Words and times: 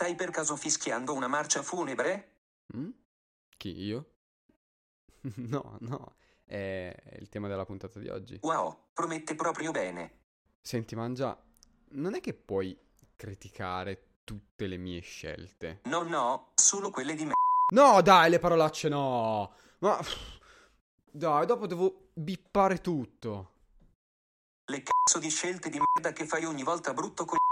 Stai 0.00 0.14
per 0.14 0.30
caso 0.30 0.56
fischiando 0.56 1.12
una 1.12 1.28
marcia 1.28 1.62
funebre? 1.62 2.36
Mm? 2.74 2.88
Chi, 3.58 3.82
io? 3.82 4.12
no, 5.20 5.76
no, 5.80 6.14
è 6.46 6.90
il 7.18 7.28
tema 7.28 7.48
della 7.48 7.66
puntata 7.66 7.98
di 7.98 8.08
oggi. 8.08 8.38
Wow, 8.40 8.84
promette 8.94 9.34
proprio 9.34 9.72
bene. 9.72 10.20
Senti, 10.62 10.96
Mangia, 10.96 11.38
non 11.90 12.14
è 12.14 12.20
che 12.20 12.32
puoi 12.32 12.74
criticare 13.14 14.20
tutte 14.24 14.66
le 14.66 14.78
mie 14.78 15.00
scelte. 15.00 15.80
No, 15.82 16.00
no, 16.04 16.52
solo 16.54 16.88
quelle 16.88 17.14
di 17.14 17.26
me. 17.26 17.32
No, 17.74 18.00
dai, 18.00 18.30
le 18.30 18.38
parolacce 18.38 18.88
no. 18.88 19.52
Ma 19.80 20.00
dai, 21.12 21.44
dopo 21.44 21.66
devo 21.66 22.08
bippare 22.14 22.80
tutto. 22.80 23.52
Le 24.64 24.82
cazzo 24.82 25.18
di 25.18 25.28
scelte 25.28 25.68
di 25.68 25.78
merda 25.78 26.14
che 26.14 26.24
fai 26.24 26.46
ogni 26.46 26.62
volta 26.62 26.94
brutto 26.94 27.26
coglione. 27.26 27.49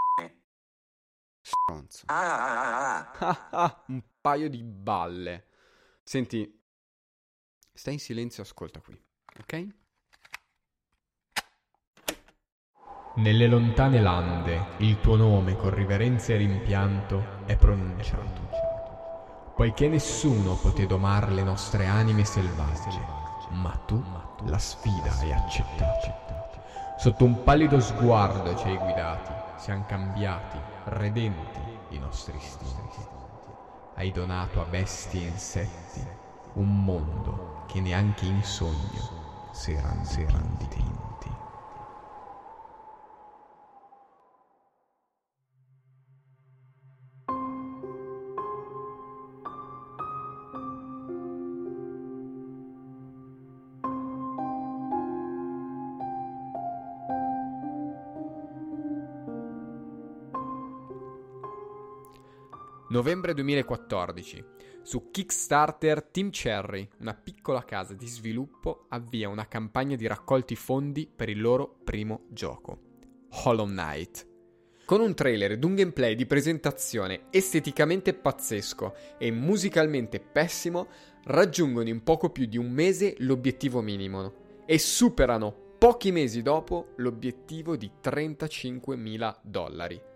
Stronzo. 1.48 2.02
Ah, 2.07 2.34
ah, 2.34 2.61
ah, 2.61 2.98
ah. 2.98 3.12
Ah, 3.20 3.48
ah, 3.51 3.84
un 3.87 4.02
paio 4.20 4.51
di 4.51 4.62
balle. 4.62 5.47
Senti, 6.02 6.61
stai 7.73 7.95
in 7.95 7.98
silenzio 8.01 8.43
e 8.43 8.47
ascolta 8.47 8.80
qui, 8.80 9.01
ok? 9.41 9.66
Nelle 13.15 13.47
lontane 13.47 14.01
lande 14.01 14.77
il 14.79 15.01
tuo 15.01 15.16
nome 15.16 15.56
con 15.56 15.75
riverenza 15.75 16.34
e 16.34 16.37
rimpianto 16.37 17.47
è 17.47 17.56
pronunciato, 17.56 19.53
poiché 19.56 19.89
nessuno 19.89 20.55
poté 20.55 20.87
domar 20.87 21.33
le 21.33 21.42
nostre 21.42 21.87
anime 21.87 22.25
selvagge, 22.25 23.01
ma 23.53 23.70
tu 23.87 24.03
la 24.45 24.59
sfida 24.59 25.19
hai 25.19 25.33
accettata. 25.33 26.97
Sotto 26.98 27.25
un 27.25 27.42
pallido 27.42 27.81
sguardo 27.81 28.55
ci 28.56 28.69
hai 28.69 28.77
guidati, 28.77 29.33
siamo 29.59 29.84
cambiati, 29.87 30.62
redenti 30.84 31.61
i 31.89 31.98
nostri 31.98 32.37
istinti. 32.37 33.06
Hai 33.95 34.12
donato 34.12 34.61
a 34.61 34.65
bestie 34.65 35.25
e 35.25 35.31
insetti 35.31 36.06
un 36.55 36.84
mondo 36.84 37.65
che 37.67 37.81
neanche 37.81 38.27
in 38.27 38.42
sogno 38.45 39.50
s'eran 39.50 40.56
dipinti. 40.56 40.97
Novembre 62.91 63.34
2014. 63.34 64.42
Su 64.81 65.11
Kickstarter 65.11 66.03
Team 66.05 66.31
Cherry, 66.31 66.89
una 67.00 67.12
piccola 67.12 67.62
casa 67.62 67.92
di 67.92 68.06
sviluppo, 68.06 68.86
avvia 68.89 69.28
una 69.28 69.47
campagna 69.47 69.94
di 69.94 70.06
raccolti 70.06 70.56
fondi 70.56 71.06
per 71.14 71.28
il 71.28 71.39
loro 71.39 71.81
primo 71.84 72.22
gioco, 72.31 72.78
Hollow 73.44 73.66
Knight. 73.66 74.27
Con 74.86 75.03
un 75.03 75.14
trailer 75.14 75.53
ed 75.53 75.64
un 75.64 75.75
gameplay 75.75 76.14
di 76.14 76.25
presentazione 76.25 77.27
esteticamente 77.28 78.14
pazzesco 78.14 78.94
e 79.19 79.31
musicalmente 79.31 80.19
pessimo, 80.19 80.89
raggiungono 81.25 81.91
in 81.91 82.03
poco 82.03 82.31
più 82.31 82.47
di 82.47 82.56
un 82.56 82.70
mese 82.70 83.16
l'obiettivo 83.19 83.83
minimo 83.83 84.62
e 84.64 84.78
superano 84.78 85.75
pochi 85.77 86.11
mesi 86.11 86.41
dopo 86.41 86.94
l'obiettivo 86.97 87.77
di 87.77 87.91
35.000 88.03 89.36
dollari. 89.42 90.08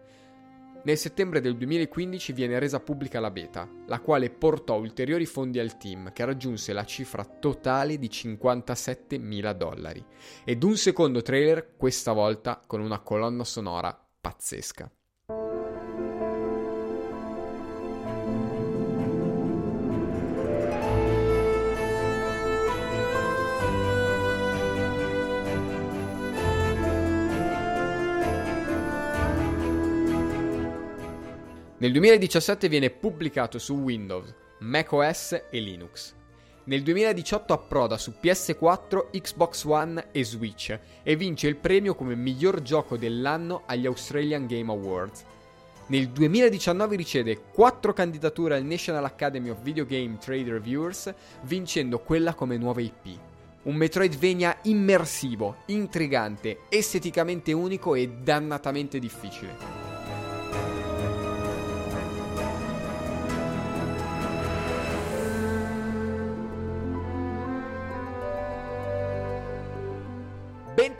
Nel 0.84 0.98
settembre 0.98 1.40
del 1.40 1.56
2015 1.56 2.32
viene 2.32 2.58
resa 2.58 2.80
pubblica 2.80 3.20
la 3.20 3.30
beta, 3.30 3.68
la 3.86 4.00
quale 4.00 4.30
portò 4.30 4.78
ulteriori 4.78 5.26
fondi 5.26 5.60
al 5.60 5.76
team 5.76 6.12
che 6.12 6.24
raggiunse 6.24 6.72
la 6.72 6.84
cifra 6.84 7.24
totale 7.24 7.98
di 7.98 8.08
57.000 8.08 9.52
dollari 9.52 10.04
ed 10.44 10.64
un 10.64 10.76
secondo 10.76 11.22
trailer 11.22 11.76
questa 11.76 12.10
volta 12.10 12.60
con 12.66 12.80
una 12.80 12.98
colonna 12.98 13.44
sonora 13.44 13.96
pazzesca. 14.20 14.90
Nel 31.82 31.90
2017 31.90 32.68
viene 32.68 32.90
pubblicato 32.90 33.58
su 33.58 33.74
Windows, 33.74 34.32
macOS 34.60 35.46
e 35.50 35.58
Linux. 35.58 36.14
Nel 36.66 36.84
2018 36.84 37.52
approda 37.52 37.98
su 37.98 38.14
PS4, 38.22 39.10
Xbox 39.10 39.64
One 39.64 40.10
e 40.12 40.22
Switch 40.22 40.78
e 41.02 41.16
vince 41.16 41.48
il 41.48 41.56
premio 41.56 41.96
come 41.96 42.14
miglior 42.14 42.62
gioco 42.62 42.96
dell'anno 42.96 43.64
agli 43.66 43.86
Australian 43.86 44.46
Game 44.46 44.70
Awards. 44.70 45.24
Nel 45.88 46.08
2019 46.10 46.94
riceve 46.94 47.40
4 47.52 47.92
candidature 47.92 48.54
al 48.54 48.64
National 48.64 49.04
Academy 49.04 49.48
of 49.48 49.60
Video 49.60 49.84
Game 49.84 50.18
Trade 50.18 50.52
Reviewers, 50.52 51.12
vincendo 51.40 51.98
quella 51.98 52.34
come 52.34 52.56
nuova 52.58 52.80
IP. 52.80 53.08
Un 53.62 53.74
Metroidvania 53.74 54.56
immersivo, 54.62 55.56
intrigante, 55.66 56.60
esteticamente 56.68 57.52
unico 57.52 57.96
e 57.96 58.08
dannatamente 58.08 59.00
difficile. 59.00 59.81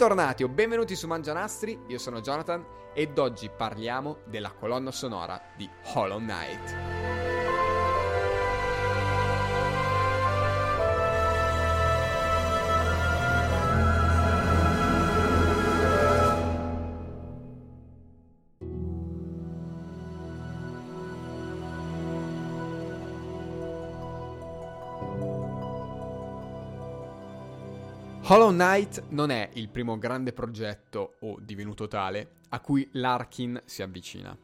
Bentornati 0.03 0.43
o 0.43 0.49
benvenuti 0.49 0.97
su 0.97 1.07
Mangianastri, 1.07 1.79
io 1.87 1.99
sono 1.99 2.21
Jonathan 2.21 2.67
ed 2.93 3.17
oggi 3.19 3.49
parliamo 3.57 4.23
della 4.27 4.51
colonna 4.51 4.91
sonora 4.91 5.41
di 5.57 5.71
Hollow 5.95 6.19
Knight. 6.19 7.12
Hollow 28.33 28.49
Knight 28.51 29.09
non 29.11 29.29
è 29.29 29.51
il 29.57 29.69
primo 29.69 29.99
grande 29.99 30.33
progetto, 30.33 31.17
o 31.21 31.37
divenuto 31.39 31.87
tale, 31.87 32.37
a 32.49 32.61
cui 32.61 32.89
Larkin 32.93 33.61
si 33.67 33.83
avvicina. 33.83 34.35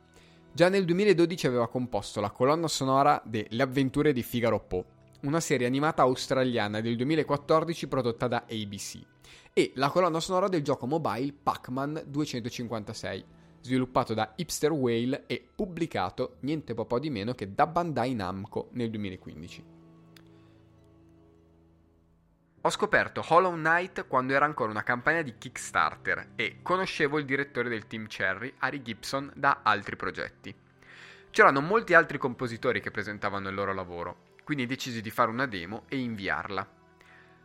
Già 0.53 0.69
nel 0.69 0.85
2012 0.85 1.47
aveva 1.47 1.69
composto 1.69 2.21
la 2.21 2.31
colonna 2.31 2.69
sonora 2.69 3.19
de 3.25 3.47
Le 3.49 3.63
avventure 3.63 4.13
di 4.13 4.23
Figaro 4.23 4.61
Po, 4.61 4.85
una 5.23 5.41
serie 5.41 5.67
animata 5.67 6.03
australiana 6.03 6.83
del 6.83 6.97
2014 6.97 7.89
prodotta 7.89 8.29
da 8.29 8.45
ABC, 8.47 8.99
e 9.55 9.73
la 9.77 9.89
colonna 9.89 10.21
sonora 10.21 10.49
del 10.49 10.61
gioco 10.61 10.87
mobile 10.87 11.33
Pac-Man 11.43 12.03
256, 12.09 13.25
sviluppato 13.63 14.13
da 14.13 14.35
Hipster 14.37 14.71
Whale 14.71 15.25
e 15.27 15.49
pubblicato 15.57 16.37
niente 16.41 16.75
po' 16.75 16.99
di 16.99 17.09
meno 17.09 17.33
che 17.33 17.55
da 17.55 17.67
Bandai 17.67 18.13
Namco 18.15 18.69
nel 18.73 18.91
2015. 18.91 19.78
Ho 22.63 22.71
scoperto 22.71 23.25
Hollow 23.29 23.55
Knight 23.55 24.09
quando 24.09 24.33
era 24.33 24.45
ancora 24.45 24.73
una 24.73 24.83
campagna 24.83 25.23
di 25.23 25.39
Kickstarter 25.39 26.31
e 26.35 26.59
conoscevo 26.61 27.19
il 27.19 27.25
direttore 27.25 27.69
del 27.69 27.87
team 27.87 28.09
Cherry, 28.09 28.53
Harry 28.59 28.83
Gibson, 28.83 29.31
da 29.37 29.61
altri 29.63 29.95
progetti. 29.95 30.53
C'erano 31.31 31.61
molti 31.61 31.95
altri 31.95 32.19
compositori 32.19 32.81
che 32.81 32.91
presentavano 32.91 33.49
il 33.49 33.55
loro 33.55 33.73
lavoro, 33.73 34.17
quindi 34.43 34.67
decisi 34.67 35.01
di 35.01 35.11
fare 35.11 35.31
una 35.31 35.47
demo 35.47 35.85
e 35.89 35.99
inviarla. 35.99 36.67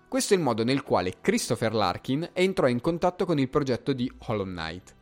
Questo 0.07 0.33
è 0.33 0.37
il 0.37 0.41
modo 0.41 0.63
nel 0.63 0.81
quale 0.81 1.13
Christopher 1.21 1.75
Larkin 1.75 2.31
entrò 2.33 2.67
in 2.67 2.81
contatto 2.81 3.25
con 3.25 3.37
il 3.37 3.49
progetto 3.49 3.93
di 3.93 4.11
Hollow 4.25 4.45
Knight. 4.45 4.95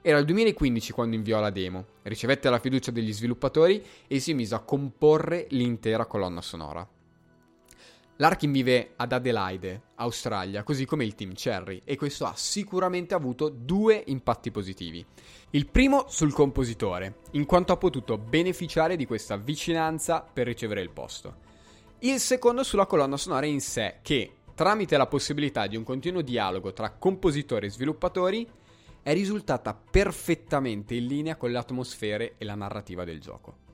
Era 0.00 0.16
il 0.16 0.24
2015 0.24 0.92
quando 0.92 1.14
inviò 1.14 1.40
la 1.40 1.50
demo, 1.50 1.88
ricevette 2.04 2.48
la 2.48 2.58
fiducia 2.58 2.90
degli 2.90 3.12
sviluppatori 3.12 3.84
e 4.06 4.18
si 4.18 4.32
mise 4.32 4.54
a 4.54 4.60
comporre 4.60 5.46
l'intera 5.50 6.06
colonna 6.06 6.40
sonora. 6.40 6.88
Larkin 8.20 8.50
vive 8.50 8.94
ad 8.96 9.12
Adelaide, 9.12 9.82
Australia, 9.94 10.64
così 10.64 10.84
come 10.84 11.04
il 11.04 11.14
team 11.14 11.34
Cherry, 11.34 11.82
e 11.84 11.94
questo 11.94 12.26
ha 12.26 12.32
sicuramente 12.34 13.14
avuto 13.14 13.48
due 13.48 14.02
impatti 14.06 14.50
positivi. 14.50 15.06
Il 15.50 15.68
primo 15.68 16.06
sul 16.08 16.32
compositore, 16.32 17.20
in 17.32 17.46
quanto 17.46 17.72
ha 17.72 17.76
potuto 17.76 18.18
beneficiare 18.18 18.96
di 18.96 19.06
questa 19.06 19.36
vicinanza 19.36 20.20
per 20.20 20.46
ricevere 20.46 20.80
il 20.80 20.90
posto. 20.90 21.36
Il 22.00 22.18
secondo 22.18 22.64
sulla 22.64 22.86
colonna 22.86 23.16
sonora 23.16 23.46
in 23.46 23.60
sé, 23.60 23.98
che, 24.02 24.32
tramite 24.52 24.96
la 24.96 25.06
possibilità 25.06 25.68
di 25.68 25.76
un 25.76 25.84
continuo 25.84 26.20
dialogo 26.20 26.72
tra 26.72 26.90
compositori 26.90 27.66
e 27.66 27.70
sviluppatori, 27.70 28.44
è 29.00 29.12
risultata 29.12 29.74
perfettamente 29.74 30.96
in 30.96 31.06
linea 31.06 31.36
con 31.36 31.52
le 31.52 31.58
atmosfere 31.58 32.34
e 32.36 32.44
la 32.44 32.56
narrativa 32.56 33.04
del 33.04 33.20
gioco. 33.20 33.67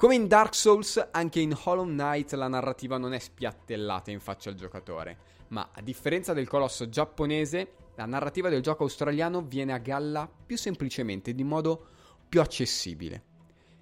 Come 0.00 0.14
in 0.14 0.28
Dark 0.28 0.54
Souls, 0.54 1.08
anche 1.10 1.40
in 1.40 1.54
Hollow 1.62 1.84
Knight 1.84 2.32
la 2.32 2.48
narrativa 2.48 2.96
non 2.96 3.12
è 3.12 3.18
spiattellata 3.18 4.10
in 4.10 4.18
faccia 4.18 4.48
al 4.48 4.54
giocatore, 4.54 5.18
ma 5.48 5.72
a 5.74 5.82
differenza 5.82 6.32
del 6.32 6.48
colosso 6.48 6.88
giapponese, 6.88 7.72
la 7.96 8.06
narrativa 8.06 8.48
del 8.48 8.62
gioco 8.62 8.84
australiano 8.84 9.42
viene 9.42 9.74
a 9.74 9.78
galla 9.78 10.26
più 10.26 10.56
semplicemente, 10.56 11.34
di 11.34 11.44
modo 11.44 11.88
più 12.26 12.40
accessibile. 12.40 13.24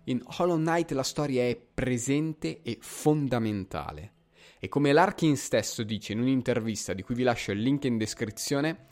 In 0.07 0.21
Hollow 0.39 0.57
Knight 0.57 0.91
la 0.91 1.05
storia 1.05 1.45
è 1.45 1.57
presente 1.57 2.63
e 2.63 2.79
fondamentale. 2.81 4.15
E 4.59 4.69
come 4.69 4.91
Larkin 4.91 5.37
stesso 5.37 5.85
dice 5.85 6.15
in 6.15 6.21
un'intervista 6.21 6.95
di 6.95 7.03
cui 7.03 7.15
vi 7.15 7.23
lascio 7.23 7.53
il 7.53 7.61
link 7.61 7.85
in 7.85 7.97
descrizione, 7.97 8.89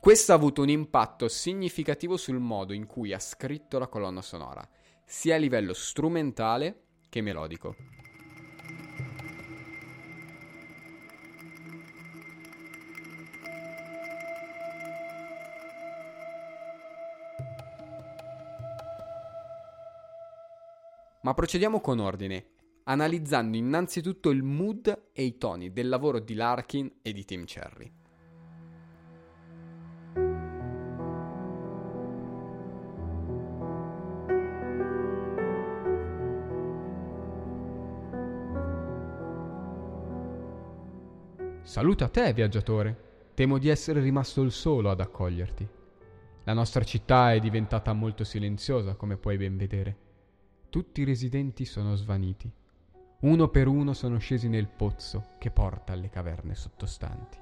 questo 0.00 0.32
ha 0.32 0.36
avuto 0.36 0.62
un 0.62 0.70
impatto 0.70 1.28
significativo 1.28 2.16
sul 2.16 2.38
modo 2.38 2.72
in 2.72 2.86
cui 2.86 3.12
ha 3.12 3.18
scritto 3.18 3.78
la 3.78 3.86
colonna 3.86 4.22
sonora, 4.22 4.66
sia 5.10 5.34
a 5.34 5.38
livello 5.38 5.72
strumentale 5.72 6.84
che 7.08 7.20
melodico. 7.20 7.74
Ma 21.22 21.34
procediamo 21.34 21.80
con 21.80 21.98
ordine, 21.98 22.46
analizzando 22.84 23.56
innanzitutto 23.56 24.30
il 24.30 24.44
mood 24.44 25.10
e 25.12 25.24
i 25.24 25.36
toni 25.36 25.72
del 25.72 25.88
lavoro 25.88 26.20
di 26.20 26.34
Larkin 26.34 26.98
e 27.02 27.12
di 27.12 27.24
Tim 27.24 27.44
Cherry. 27.44 27.99
Saluta 41.70 42.08
te, 42.08 42.32
viaggiatore. 42.32 43.30
Temo 43.32 43.56
di 43.56 43.68
essere 43.68 44.00
rimasto 44.00 44.42
il 44.42 44.50
solo 44.50 44.90
ad 44.90 44.98
accoglierti. 44.98 45.68
La 46.42 46.52
nostra 46.52 46.82
città 46.82 47.32
è 47.32 47.38
diventata 47.38 47.92
molto 47.92 48.24
silenziosa, 48.24 48.96
come 48.96 49.16
puoi 49.16 49.36
ben 49.36 49.56
vedere. 49.56 49.96
Tutti 50.68 51.02
i 51.02 51.04
residenti 51.04 51.64
sono 51.64 51.94
svaniti. 51.94 52.52
Uno 53.20 53.48
per 53.50 53.68
uno 53.68 53.92
sono 53.92 54.18
scesi 54.18 54.48
nel 54.48 54.66
pozzo 54.66 55.28
che 55.38 55.52
porta 55.52 55.92
alle 55.92 56.08
caverne 56.08 56.56
sottostanti. 56.56 57.38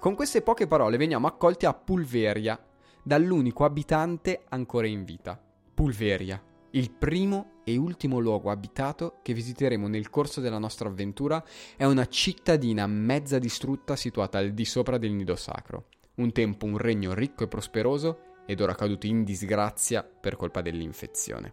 Con 0.00 0.16
queste 0.16 0.42
poche 0.42 0.66
parole 0.66 0.96
veniamo 0.96 1.28
accolti 1.28 1.66
a 1.66 1.74
Pulveria, 1.74 2.58
dall'unico 3.04 3.64
abitante 3.64 4.46
ancora 4.48 4.88
in 4.88 5.04
vita. 5.04 5.40
Pulveria, 5.72 6.42
il 6.72 6.90
primo 6.90 7.62
e 7.64 7.76
ultimo 7.76 8.18
luogo 8.18 8.50
abitato 8.50 9.18
che 9.22 9.34
visiteremo 9.34 9.88
nel 9.88 10.08
corso 10.08 10.40
della 10.40 10.58
nostra 10.58 10.88
avventura 10.88 11.44
è 11.76 11.84
una 11.84 12.06
cittadina 12.06 12.86
mezza 12.86 13.38
distrutta 13.38 13.96
situata 13.96 14.38
al 14.38 14.52
di 14.52 14.64
sopra 14.64 14.98
del 14.98 15.12
nido 15.12 15.34
sacro. 15.34 15.86
Un 16.16 16.32
tempo 16.32 16.66
un 16.66 16.76
regno 16.76 17.12
ricco 17.12 17.44
e 17.44 17.48
prosperoso 17.48 18.20
ed 18.46 18.60
ora 18.60 18.74
caduto 18.74 19.06
in 19.06 19.24
disgrazia 19.24 20.02
per 20.04 20.36
colpa 20.36 20.60
dell'infezione. 20.60 21.52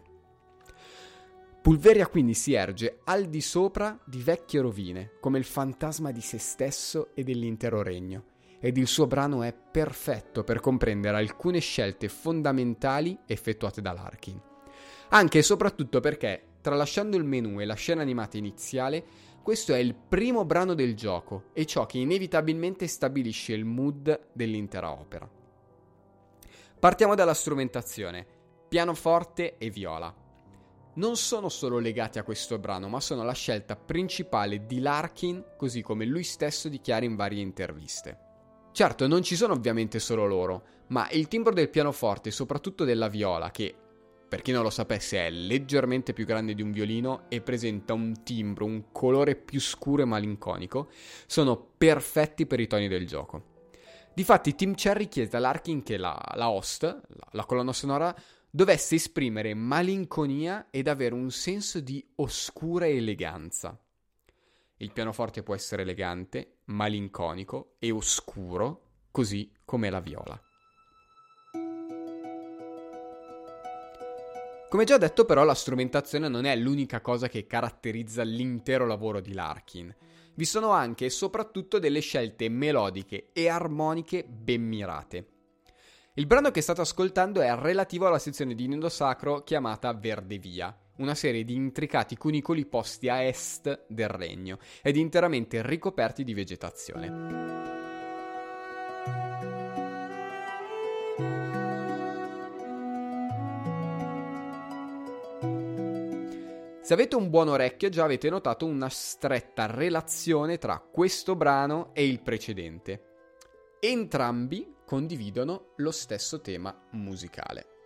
Pulveria 1.60 2.06
quindi 2.06 2.34
si 2.34 2.52
erge 2.54 3.00
al 3.04 3.26
di 3.26 3.40
sopra 3.40 3.98
di 4.04 4.22
vecchie 4.22 4.60
rovine, 4.60 5.12
come 5.20 5.38
il 5.38 5.44
fantasma 5.44 6.12
di 6.12 6.20
se 6.20 6.38
stesso 6.38 7.10
e 7.14 7.24
dell'intero 7.24 7.82
regno, 7.82 8.24
ed 8.60 8.76
il 8.76 8.86
suo 8.86 9.06
brano 9.06 9.42
è 9.42 9.52
perfetto 9.52 10.44
per 10.44 10.60
comprendere 10.60 11.16
alcune 11.16 11.58
scelte 11.58 12.08
fondamentali 12.08 13.18
effettuate 13.26 13.80
da 13.80 13.92
Larkin. 13.92 14.47
Anche 15.10 15.38
e 15.38 15.42
soprattutto 15.42 16.00
perché, 16.00 16.42
tralasciando 16.60 17.16
il 17.16 17.24
menu 17.24 17.60
e 17.60 17.64
la 17.64 17.74
scena 17.74 18.02
animata 18.02 18.36
iniziale, 18.36 19.02
questo 19.42 19.72
è 19.72 19.78
il 19.78 19.94
primo 19.94 20.44
brano 20.44 20.74
del 20.74 20.94
gioco 20.94 21.44
e 21.54 21.64
ciò 21.64 21.86
che 21.86 21.96
inevitabilmente 21.96 22.86
stabilisce 22.86 23.54
il 23.54 23.64
mood 23.64 24.28
dell'intera 24.34 24.90
opera. 24.90 25.26
Partiamo 26.78 27.14
dalla 27.14 27.32
strumentazione, 27.32 28.26
pianoforte 28.68 29.56
e 29.56 29.70
viola. 29.70 30.14
Non 30.94 31.16
sono 31.16 31.48
solo 31.48 31.78
legati 31.78 32.18
a 32.18 32.22
questo 32.22 32.58
brano, 32.58 32.88
ma 32.88 33.00
sono 33.00 33.24
la 33.24 33.32
scelta 33.32 33.76
principale 33.76 34.66
di 34.66 34.80
Larkin, 34.80 35.42
così 35.56 35.80
come 35.80 36.04
lui 36.04 36.22
stesso 36.22 36.68
dichiara 36.68 37.06
in 37.06 37.16
varie 37.16 37.40
interviste. 37.40 38.18
Certo, 38.72 39.06
non 39.06 39.22
ci 39.22 39.36
sono 39.36 39.54
ovviamente 39.54 39.98
solo 40.00 40.26
loro, 40.26 40.62
ma 40.88 41.08
il 41.10 41.28
timbro 41.28 41.54
del 41.54 41.70
pianoforte 41.70 42.28
e 42.28 42.32
soprattutto 42.32 42.84
della 42.84 43.08
viola, 43.08 43.50
che 43.50 43.74
per 44.28 44.42
chi 44.42 44.52
non 44.52 44.62
lo 44.62 44.70
sapesse 44.70 45.26
è 45.26 45.30
leggermente 45.30 46.12
più 46.12 46.26
grande 46.26 46.54
di 46.54 46.60
un 46.60 46.70
violino 46.70 47.24
e 47.28 47.40
presenta 47.40 47.94
un 47.94 48.22
timbro, 48.22 48.66
un 48.66 48.92
colore 48.92 49.36
più 49.36 49.58
scuro 49.58 50.02
e 50.02 50.04
malinconico, 50.04 50.90
sono 51.26 51.56
perfetti 51.56 52.44
per 52.44 52.60
i 52.60 52.66
toni 52.66 52.88
del 52.88 53.06
gioco. 53.06 53.56
Difatti 54.12 54.54
Tim 54.54 54.74
Cherry 54.74 55.08
chiese 55.08 55.36
a 55.36 55.38
Larkin 55.40 55.82
che 55.82 55.96
la, 55.96 56.20
la 56.34 56.50
host, 56.50 56.82
la, 56.82 57.28
la 57.30 57.44
colonna 57.46 57.72
sonora, 57.72 58.14
dovesse 58.50 58.96
esprimere 58.96 59.54
malinconia 59.54 60.66
ed 60.70 60.88
avere 60.88 61.14
un 61.14 61.30
senso 61.30 61.80
di 61.80 62.04
oscura 62.16 62.86
eleganza. 62.86 63.80
Il 64.76 64.92
pianoforte 64.92 65.42
può 65.42 65.54
essere 65.54 65.82
elegante, 65.82 66.58
malinconico 66.66 67.76
e 67.78 67.90
oscuro, 67.90 68.82
così 69.10 69.50
come 69.64 69.88
la 69.88 70.00
viola. 70.00 70.40
Come 74.68 74.84
già 74.84 74.98
detto 74.98 75.24
però 75.24 75.44
la 75.44 75.54
strumentazione 75.54 76.28
non 76.28 76.44
è 76.44 76.54
l'unica 76.54 77.00
cosa 77.00 77.26
che 77.26 77.46
caratterizza 77.46 78.22
l'intero 78.22 78.86
lavoro 78.86 79.20
di 79.20 79.32
Larkin. 79.32 79.94
Vi 80.34 80.44
sono 80.44 80.72
anche 80.72 81.06
e 81.06 81.10
soprattutto 81.10 81.78
delle 81.78 82.00
scelte 82.00 82.50
melodiche 82.50 83.30
e 83.32 83.48
armoniche 83.48 84.26
ben 84.28 84.62
mirate. 84.62 85.26
Il 86.14 86.26
brano 86.26 86.50
che 86.50 86.60
state 86.60 86.82
ascoltando 86.82 87.40
è 87.40 87.54
relativo 87.54 88.08
alla 88.08 88.18
sezione 88.18 88.54
di 88.54 88.68
Nido 88.68 88.90
Sacro 88.90 89.42
chiamata 89.42 89.94
Verde 89.94 90.36
Via, 90.36 90.76
una 90.96 91.14
serie 91.14 91.44
di 91.44 91.54
intricati 91.54 92.18
cunicoli 92.18 92.66
posti 92.66 93.08
a 93.08 93.22
est 93.22 93.86
del 93.88 94.08
regno 94.08 94.58
ed 94.82 94.96
interamente 94.96 95.66
ricoperti 95.66 96.24
di 96.24 96.34
vegetazione. 96.34 97.68
Se 106.88 106.94
avete 106.94 107.16
un 107.16 107.28
buon 107.28 107.48
orecchio 107.48 107.90
già 107.90 108.04
avete 108.04 108.30
notato 108.30 108.64
una 108.64 108.88
stretta 108.88 109.66
relazione 109.66 110.56
tra 110.56 110.78
questo 110.78 111.36
brano 111.36 111.90
e 111.92 112.06
il 112.06 112.22
precedente. 112.22 113.02
Entrambi 113.78 114.76
condividono 114.86 115.74
lo 115.76 115.90
stesso 115.90 116.40
tema 116.40 116.74
musicale. 116.92 117.77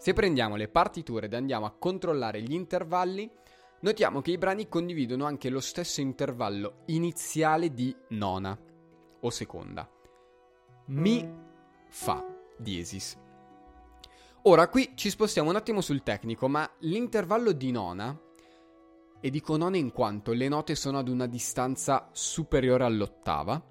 Se 0.00 0.14
prendiamo 0.14 0.56
le 0.56 0.68
partiture 0.68 1.26
ed 1.26 1.34
andiamo 1.34 1.66
a 1.66 1.74
controllare 1.78 2.40
gli 2.40 2.54
intervalli, 2.54 3.30
notiamo 3.80 4.22
che 4.22 4.30
i 4.30 4.38
brani 4.38 4.66
condividono 4.66 5.26
anche 5.26 5.50
lo 5.50 5.60
stesso 5.60 6.00
intervallo 6.00 6.84
iniziale 6.86 7.74
di 7.74 7.94
nona 8.08 8.58
o 9.20 9.28
seconda. 9.28 9.86
Mi, 10.86 11.30
fa, 11.90 12.24
diesis. 12.56 13.14
Ora 14.44 14.68
qui 14.68 14.92
ci 14.94 15.10
spostiamo 15.10 15.50
un 15.50 15.56
attimo 15.56 15.82
sul 15.82 16.02
tecnico, 16.02 16.48
ma 16.48 16.66
l'intervallo 16.78 17.52
di 17.52 17.70
nona, 17.70 18.18
e 19.20 19.28
dico 19.28 19.58
nona 19.58 19.76
in 19.76 19.92
quanto 19.92 20.32
le 20.32 20.48
note 20.48 20.76
sono 20.76 20.98
ad 20.98 21.08
una 21.08 21.26
distanza 21.26 22.08
superiore 22.12 22.84
all'ottava, 22.84 23.62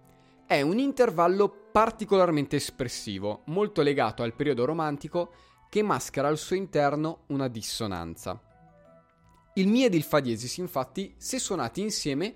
è 0.46 0.62
un 0.62 0.78
intervallo 0.78 1.70
particolarmente 1.72 2.58
espressivo, 2.58 3.42
molto 3.46 3.82
legato 3.82 4.22
al 4.22 4.36
periodo 4.36 4.66
romantico 4.66 5.32
che 5.70 5.84
maschera 5.84 6.28
al 6.28 6.40
suo 6.40 6.56
interno 6.56 7.26
una 7.28 7.48
dissonanza. 7.48 8.42
Il 9.54 9.68
Mi 9.68 9.86
ed 9.86 9.94
il 9.94 10.04
Fa 10.04 10.20
diesis, 10.20 10.58
infatti, 10.58 11.14
se 11.18 11.38
suonati 11.38 11.82
insieme, 11.82 12.36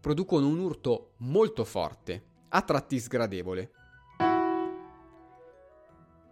producono 0.00 0.46
un 0.46 0.58
urto 0.58 1.14
molto 1.18 1.64
forte, 1.64 2.24
a 2.48 2.60
tratti 2.60 3.00
sgradevole. 3.00 3.70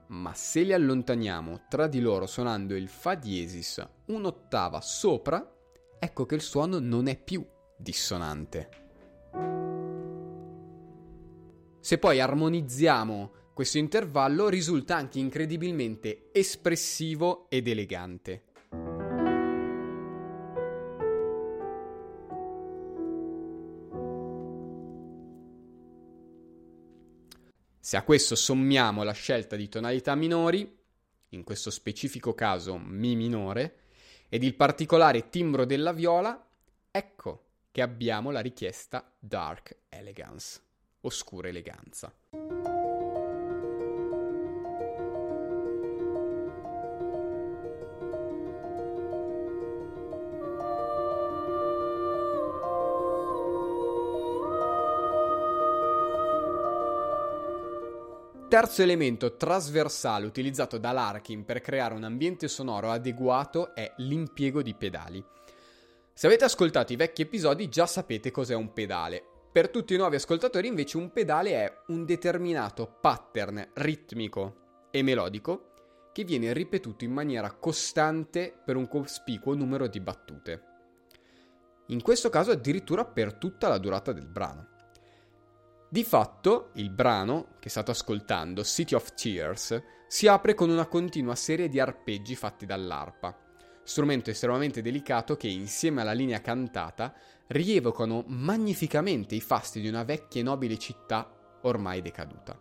Ma 0.09 0.35
se 0.35 0.62
li 0.62 0.75
allontaniamo 0.75 1.62
tra 1.71 1.87
di 1.87 2.00
loro 2.00 2.26
suonando 2.26 2.75
il 2.75 2.88
Fa 2.88 3.14
diesis 3.14 3.82
un'ottava 4.06 4.82
sopra, 4.82 5.50
ecco 5.99 6.26
che 6.26 6.35
il 6.35 6.42
suono 6.42 6.78
non 6.78 7.06
è 7.06 7.16
più 7.16 7.47
dissonante. 7.76 8.68
Se 11.80 11.99
poi 11.99 12.21
armonizziamo 12.21 13.32
questo 13.52 13.78
intervallo 13.78 14.49
risulta 14.49 14.97
anche 14.97 15.18
incredibilmente 15.18 16.30
espressivo 16.32 17.47
ed 17.50 17.68
elegante. 17.68 18.44
Se 27.78 27.97
a 27.97 28.04
questo 28.04 28.37
sommiamo 28.37 29.02
la 29.02 29.12
scelta 29.12 29.56
di 29.56 29.68
tonalità 29.68 30.14
minori, 30.14 30.78
in 31.30 31.44
questo 31.44 31.71
specifico 31.71 32.32
caso 32.35 32.78
Mi 32.78 33.16
minore, 33.16 33.80
ed 34.28 34.44
il 34.44 34.54
particolare 34.54 35.28
timbro 35.28 35.66
della 35.66 35.92
viola, 35.92 36.49
ecco 36.90 37.44
che 37.71 37.82
abbiamo 37.82 38.30
la 38.30 38.40
richiesta 38.40 39.12
Dark 39.18 39.76
Elegance, 39.88 40.61
oscura 41.00 41.49
eleganza. 41.49 42.72
Terzo 58.52 58.82
elemento 58.82 59.38
trasversale 59.38 60.26
utilizzato 60.26 60.76
da 60.76 60.92
Larkin 60.92 61.47
per 61.47 61.62
creare 61.62 61.94
un 61.94 62.04
ambiente 62.04 62.49
sonoro 62.49 62.90
adeguato 62.90 63.75
è 63.75 63.94
l'impiego 63.97 64.61
di 64.61 64.75
pedali. 64.75 65.25
Se 66.12 66.26
avete 66.26 66.44
ascoltato 66.44 66.92
i 66.92 66.97
vecchi 66.97 67.23
episodi 67.23 67.71
già 67.71 67.87
sapete 67.87 68.30
cos'è 68.30 68.54
un 68.54 68.75
pedale. 68.75 69.25
Per 69.50 69.71
tutti 69.71 69.94
i 69.94 69.97
nuovi 69.97 70.16
ascoltatori 70.16 70.66
invece 70.66 70.99
un 70.99 71.11
pedale 71.12 71.52
è 71.52 71.78
un 71.87 72.04
determinato 72.04 72.99
pattern 73.00 73.71
ritmico 73.73 74.88
e 74.90 75.00
melodico 75.00 76.11
che 76.12 76.23
viene 76.25 76.52
ripetuto 76.52 77.04
in 77.04 77.12
maniera 77.12 77.52
costante 77.52 78.52
per 78.62 78.76
un 78.76 78.87
cospicuo 78.87 79.54
numero 79.54 79.87
di 79.87 80.00
battute. 80.00 80.62
In 81.87 82.02
questo 82.02 82.28
caso 82.28 82.50
addirittura 82.50 83.06
per 83.06 83.32
tutta 83.32 83.68
la 83.68 83.78
durata 83.78 84.12
del 84.12 84.26
brano. 84.26 84.72
Di 85.92 86.04
fatto, 86.04 86.70
il 86.76 86.88
brano 86.88 87.49
che 87.58 87.68
state 87.68 87.90
ascoltando, 87.90 88.64
City 88.64 88.94
of 88.94 89.12
Tears, 89.12 89.82
si 90.06 90.26
apre 90.26 90.54
con 90.54 90.70
una 90.70 90.87
continua 90.87 91.34
serie 91.34 91.68
di 91.68 91.78
arpeggi 91.78 92.34
fatti 92.34 92.64
dall'arpa, 92.64 93.38
strumento 93.82 94.30
estremamente 94.30 94.80
delicato 94.80 95.37
che, 95.37 95.49
insieme 95.49 96.00
alla 96.00 96.14
linea 96.14 96.40
cantata, 96.40 97.12
rievocano 97.49 98.25
magnificamente 98.28 99.34
i 99.34 99.42
fasti 99.42 99.82
di 99.82 99.88
una 99.88 100.02
vecchia 100.02 100.40
e 100.40 100.44
nobile 100.44 100.78
città 100.78 101.30
ormai 101.61 102.00
decaduta. 102.00 102.58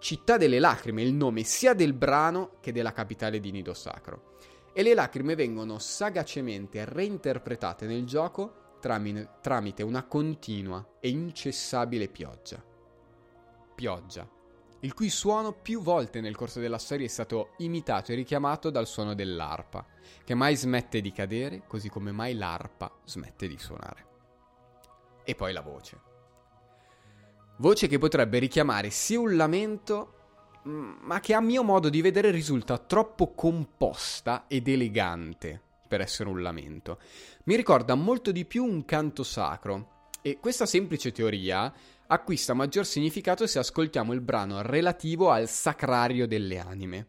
Città 0.00 0.36
delle 0.36 0.58
lacrime 0.58 1.02
è 1.02 1.04
il 1.04 1.14
nome 1.14 1.44
sia 1.44 1.72
del 1.72 1.92
brano 1.92 2.58
che 2.60 2.72
della 2.72 2.90
capitale 2.90 3.38
di 3.38 3.52
Nido 3.52 3.74
Sacro, 3.74 4.38
e 4.72 4.82
le 4.82 4.94
lacrime 4.94 5.36
vengono 5.36 5.78
sagacemente 5.78 6.84
reinterpretate 6.84 7.86
nel 7.86 8.04
gioco 8.04 8.64
tramite 8.78 9.82
una 9.82 10.04
continua 10.04 10.96
e 11.00 11.08
incessabile 11.08 12.08
pioggia. 12.08 12.62
Pioggia, 13.74 14.28
il 14.80 14.94
cui 14.94 15.08
suono 15.08 15.52
più 15.52 15.80
volte 15.80 16.20
nel 16.20 16.36
corso 16.36 16.60
della 16.60 16.78
storia 16.78 17.06
è 17.06 17.08
stato 17.08 17.54
imitato 17.58 18.12
e 18.12 18.14
richiamato 18.14 18.70
dal 18.70 18.86
suono 18.86 19.14
dell'arpa, 19.14 19.84
che 20.22 20.34
mai 20.34 20.54
smette 20.54 21.00
di 21.00 21.12
cadere, 21.12 21.62
così 21.66 21.88
come 21.88 22.12
mai 22.12 22.34
l'arpa 22.34 22.92
smette 23.04 23.48
di 23.48 23.58
suonare. 23.58 24.06
E 25.24 25.34
poi 25.34 25.52
la 25.52 25.62
voce. 25.62 26.00
Voce 27.56 27.88
che 27.88 27.98
potrebbe 27.98 28.38
richiamare 28.38 28.90
sia 28.90 29.18
un 29.18 29.34
lamento, 29.34 30.12
ma 30.62 31.20
che 31.20 31.34
a 31.34 31.40
mio 31.40 31.62
modo 31.62 31.88
di 31.88 32.00
vedere 32.00 32.30
risulta 32.30 32.78
troppo 32.78 33.32
composta 33.34 34.44
ed 34.46 34.68
elegante 34.68 35.65
per 35.86 36.00
essere 36.00 36.28
un 36.28 36.42
lamento. 36.42 36.98
Mi 37.44 37.56
ricorda 37.56 37.94
molto 37.94 38.32
di 38.32 38.44
più 38.44 38.64
un 38.64 38.84
canto 38.84 39.22
sacro 39.22 40.08
e 40.22 40.38
questa 40.40 40.66
semplice 40.66 41.12
teoria 41.12 41.72
acquista 42.08 42.54
maggior 42.54 42.84
significato 42.84 43.46
se 43.46 43.58
ascoltiamo 43.58 44.12
il 44.12 44.20
brano 44.20 44.62
relativo 44.62 45.30
al 45.30 45.48
sacrario 45.48 46.26
delle 46.26 46.58
anime. 46.58 47.06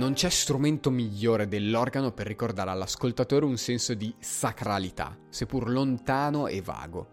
Non 0.00 0.14
c'è 0.14 0.30
strumento 0.30 0.90
migliore 0.90 1.46
dell'organo 1.46 2.12
per 2.12 2.26
ricordare 2.26 2.70
all'ascoltatore 2.70 3.44
un 3.44 3.58
senso 3.58 3.92
di 3.92 4.14
sacralità, 4.18 5.14
seppur 5.28 5.68
lontano 5.68 6.46
e 6.46 6.62
vago. 6.62 7.08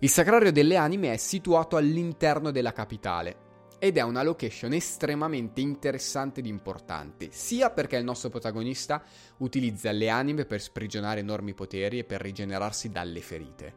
Il 0.00 0.10
Sacrario 0.10 0.52
delle 0.52 0.76
Anime 0.76 1.14
è 1.14 1.16
situato 1.16 1.78
all'interno 1.78 2.50
della 2.50 2.74
capitale 2.74 3.38
ed 3.78 3.96
è 3.96 4.02
una 4.02 4.22
location 4.22 4.74
estremamente 4.74 5.62
interessante 5.62 6.40
ed 6.40 6.46
importante, 6.46 7.28
sia 7.30 7.70
perché 7.70 7.96
il 7.96 8.04
nostro 8.04 8.28
protagonista 8.28 9.02
utilizza 9.38 9.90
le 9.92 10.10
anime 10.10 10.44
per 10.44 10.60
sprigionare 10.60 11.20
enormi 11.20 11.54
poteri 11.54 12.00
e 12.00 12.04
per 12.04 12.20
rigenerarsi 12.20 12.90
dalle 12.90 13.22
ferite, 13.22 13.76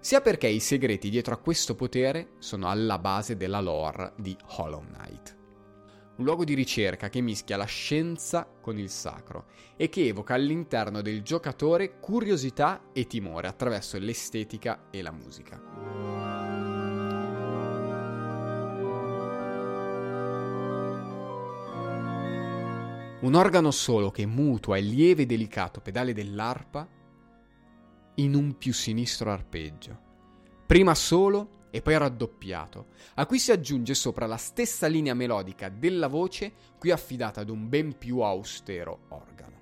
sia 0.00 0.20
perché 0.20 0.48
i 0.48 0.58
segreti 0.58 1.08
dietro 1.08 1.34
a 1.34 1.38
questo 1.38 1.76
potere 1.76 2.32
sono 2.40 2.68
alla 2.68 2.98
base 2.98 3.36
della 3.36 3.60
lore 3.60 4.14
di 4.16 4.36
Hollow 4.56 4.84
Knight 4.84 5.38
un 6.20 6.26
luogo 6.26 6.44
di 6.44 6.52
ricerca 6.52 7.08
che 7.08 7.22
mischia 7.22 7.56
la 7.56 7.64
scienza 7.64 8.46
con 8.60 8.78
il 8.78 8.90
sacro 8.90 9.46
e 9.74 9.88
che 9.88 10.06
evoca 10.06 10.34
all'interno 10.34 11.00
del 11.00 11.22
giocatore 11.22 11.98
curiosità 11.98 12.90
e 12.92 13.06
timore 13.06 13.48
attraverso 13.48 13.98
l'estetica 13.98 14.88
e 14.90 15.00
la 15.00 15.12
musica. 15.12 15.58
Un 23.22 23.34
organo 23.34 23.70
solo 23.70 24.10
che 24.10 24.26
mutua 24.26 24.76
il 24.76 24.88
lieve 24.88 25.22
e 25.22 25.26
delicato 25.26 25.80
pedale 25.80 26.12
dell'arpa 26.12 26.86
in 28.16 28.34
un 28.34 28.58
più 28.58 28.74
sinistro 28.74 29.32
arpeggio. 29.32 29.98
Prima 30.66 30.94
solo 30.94 31.59
e 31.70 31.82
poi 31.82 31.96
raddoppiato, 31.96 32.86
a 33.14 33.26
cui 33.26 33.38
si 33.38 33.52
aggiunge 33.52 33.94
sopra 33.94 34.26
la 34.26 34.36
stessa 34.36 34.86
linea 34.86 35.14
melodica 35.14 35.68
della 35.68 36.08
voce, 36.08 36.52
qui 36.78 36.90
affidata 36.90 37.40
ad 37.40 37.48
un 37.48 37.68
ben 37.68 37.96
più 37.96 38.20
austero 38.20 39.06
organo. 39.08 39.58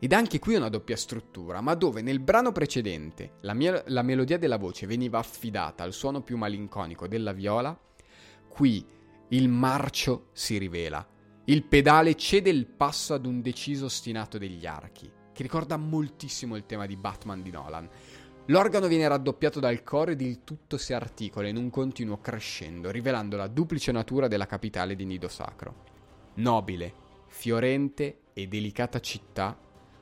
Ed 0.00 0.12
anche 0.12 0.38
qui 0.38 0.54
una 0.54 0.68
doppia 0.68 0.96
struttura, 0.96 1.60
ma 1.60 1.74
dove 1.74 2.02
nel 2.02 2.20
brano 2.20 2.52
precedente 2.52 3.38
la, 3.40 3.54
mia, 3.54 3.82
la 3.86 4.02
melodia 4.02 4.38
della 4.38 4.56
voce 4.56 4.86
veniva 4.86 5.18
affidata 5.18 5.82
al 5.82 5.92
suono 5.92 6.22
più 6.22 6.36
malinconico 6.36 7.08
della 7.08 7.32
viola, 7.32 7.76
qui 8.48 8.86
il 9.30 9.48
marcio 9.48 10.28
si 10.32 10.56
rivela. 10.56 11.06
Il 11.46 11.64
pedale 11.64 12.14
cede 12.14 12.50
il 12.50 12.66
passo 12.66 13.14
ad 13.14 13.26
un 13.26 13.40
deciso 13.40 13.86
ostinato 13.86 14.38
degli 14.38 14.66
archi, 14.66 15.10
che 15.32 15.42
ricorda 15.42 15.76
moltissimo 15.76 16.56
il 16.56 16.66
tema 16.66 16.86
di 16.86 16.96
Batman 16.96 17.42
di 17.42 17.50
Nolan, 17.50 17.88
L'organo 18.50 18.86
viene 18.86 19.06
raddoppiato 19.06 19.60
dal 19.60 19.82
coro 19.82 20.12
ed 20.12 20.22
il 20.22 20.42
tutto 20.42 20.78
si 20.78 20.94
articola 20.94 21.48
in 21.48 21.58
un 21.58 21.68
continuo 21.68 22.18
crescendo, 22.18 22.90
rivelando 22.90 23.36
la 23.36 23.46
duplice 23.46 23.92
natura 23.92 24.26
della 24.26 24.46
capitale 24.46 24.96
di 24.96 25.04
Nido 25.04 25.28
Sacro. 25.28 25.74
Nobile, 26.36 26.92
fiorente 27.26 28.20
e 28.32 28.48
delicata 28.48 29.00
città, 29.00 29.54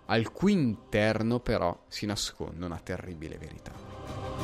al 0.07 0.31
cui 0.31 0.53
interno 0.53 1.41
però 1.41 1.77
si 1.89 2.07
nasconde 2.07 2.65
una 2.65 2.79
terribile 2.79 3.37
verità. 3.37 4.36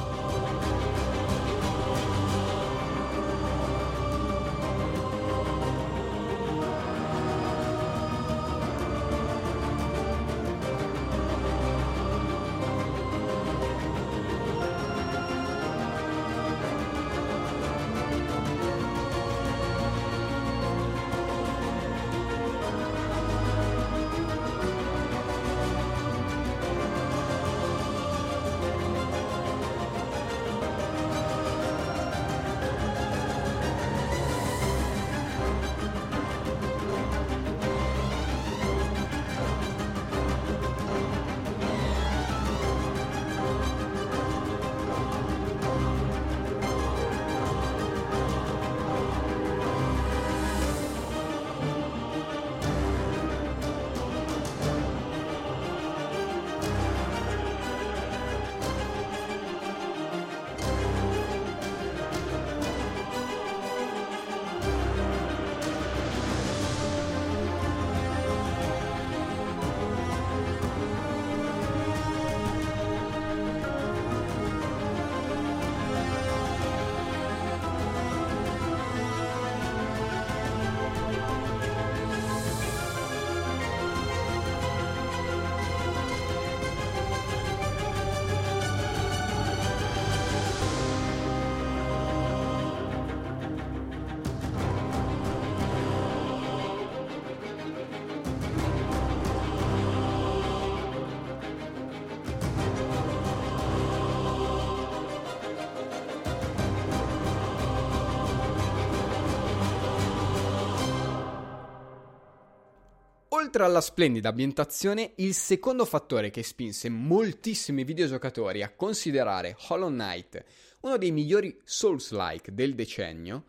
Oltre 113.53 113.67
alla 113.69 113.83
splendida 113.83 114.31
ambientazione, 114.31 115.13
il 115.17 115.35
secondo 115.35 115.85
fattore 115.85 116.31
che 116.31 116.43
spinse 116.43 116.89
moltissimi 116.89 117.85
videogiocatori 117.85 118.63
a 118.63 118.73
considerare 118.75 119.59
Hollow 119.69 119.91
Knight 119.91 120.43
uno 120.81 120.97
dei 120.97 121.11
migliori 121.11 121.61
Souls-like 121.63 122.55
del 122.55 122.75
decennio, 122.75 123.45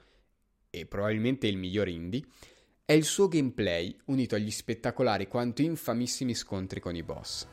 e 0.69 0.85
probabilmente 0.87 1.47
il 1.47 1.55
miglior 1.55 1.87
indie, 1.87 2.21
è 2.83 2.91
il 2.91 3.05
suo 3.05 3.29
gameplay 3.29 3.95
unito 4.07 4.35
agli 4.35 4.51
spettacolari 4.51 5.29
quanto 5.29 5.61
infamissimi 5.61 6.35
scontri 6.35 6.81
con 6.81 6.97
i 6.97 7.01
boss. 7.01 7.47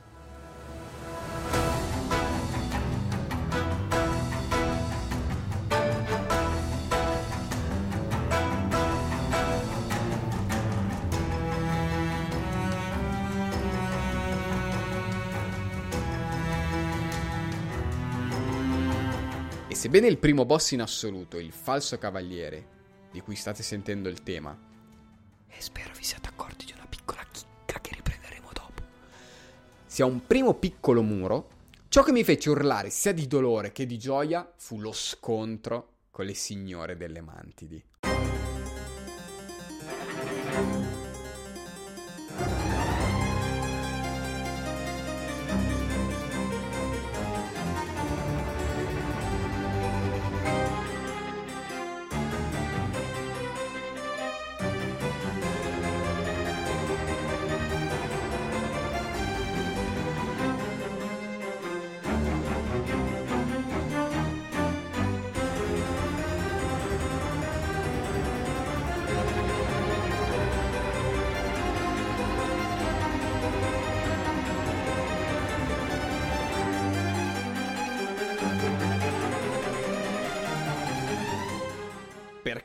Sebbene 19.91 20.07
il 20.07 20.19
primo 20.19 20.45
boss 20.45 20.71
in 20.71 20.83
assoluto, 20.83 21.37
il 21.37 21.51
falso 21.51 21.99
cavaliere, 21.99 23.09
di 23.11 23.21
cui 23.23 23.35
state 23.35 23.65
sentendo 23.65 24.09
il 24.09 24.23
tema, 24.23 24.57
e 25.49 25.61
spero 25.61 25.91
vi 25.97 26.05
siate 26.05 26.29
accorti 26.29 26.65
di 26.65 26.73
una 26.77 26.87
piccola 26.89 27.27
chicca 27.29 27.81
che 27.81 27.97
riprenderemo 27.97 28.51
dopo, 28.53 28.85
sia 29.87 30.07
un 30.07 30.25
primo 30.25 30.55
piccolo 30.55 31.03
muro, 31.03 31.49
ciò 31.89 32.05
che 32.05 32.13
mi 32.13 32.23
fece 32.23 32.51
urlare 32.51 32.89
sia 32.89 33.13
di 33.13 33.27
dolore 33.27 33.73
che 33.73 33.85
di 33.85 33.99
gioia 33.99 34.49
fu 34.59 34.79
lo 34.79 34.93
scontro 34.93 35.95
con 36.13 36.25
le 36.25 36.35
signore 36.35 36.97
delle 36.97 37.21
mantidi. 37.21 37.83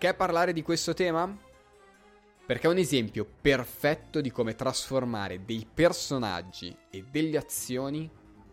Perché 0.06 0.20
parlare 0.20 0.54
di 0.54 0.62
questo 0.62 0.94
tema? 0.94 1.36
Perché 2.46 2.68
è 2.68 2.70
un 2.70 2.78
esempio 2.78 3.28
perfetto 3.42 4.22
di 4.22 4.30
come 4.30 4.54
trasformare 4.54 5.44
dei 5.44 5.66
personaggi 5.74 6.78
e 6.92 7.04
delle 7.10 7.38
azioni 7.38 8.08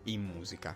in 0.05 0.23
musica. 0.23 0.75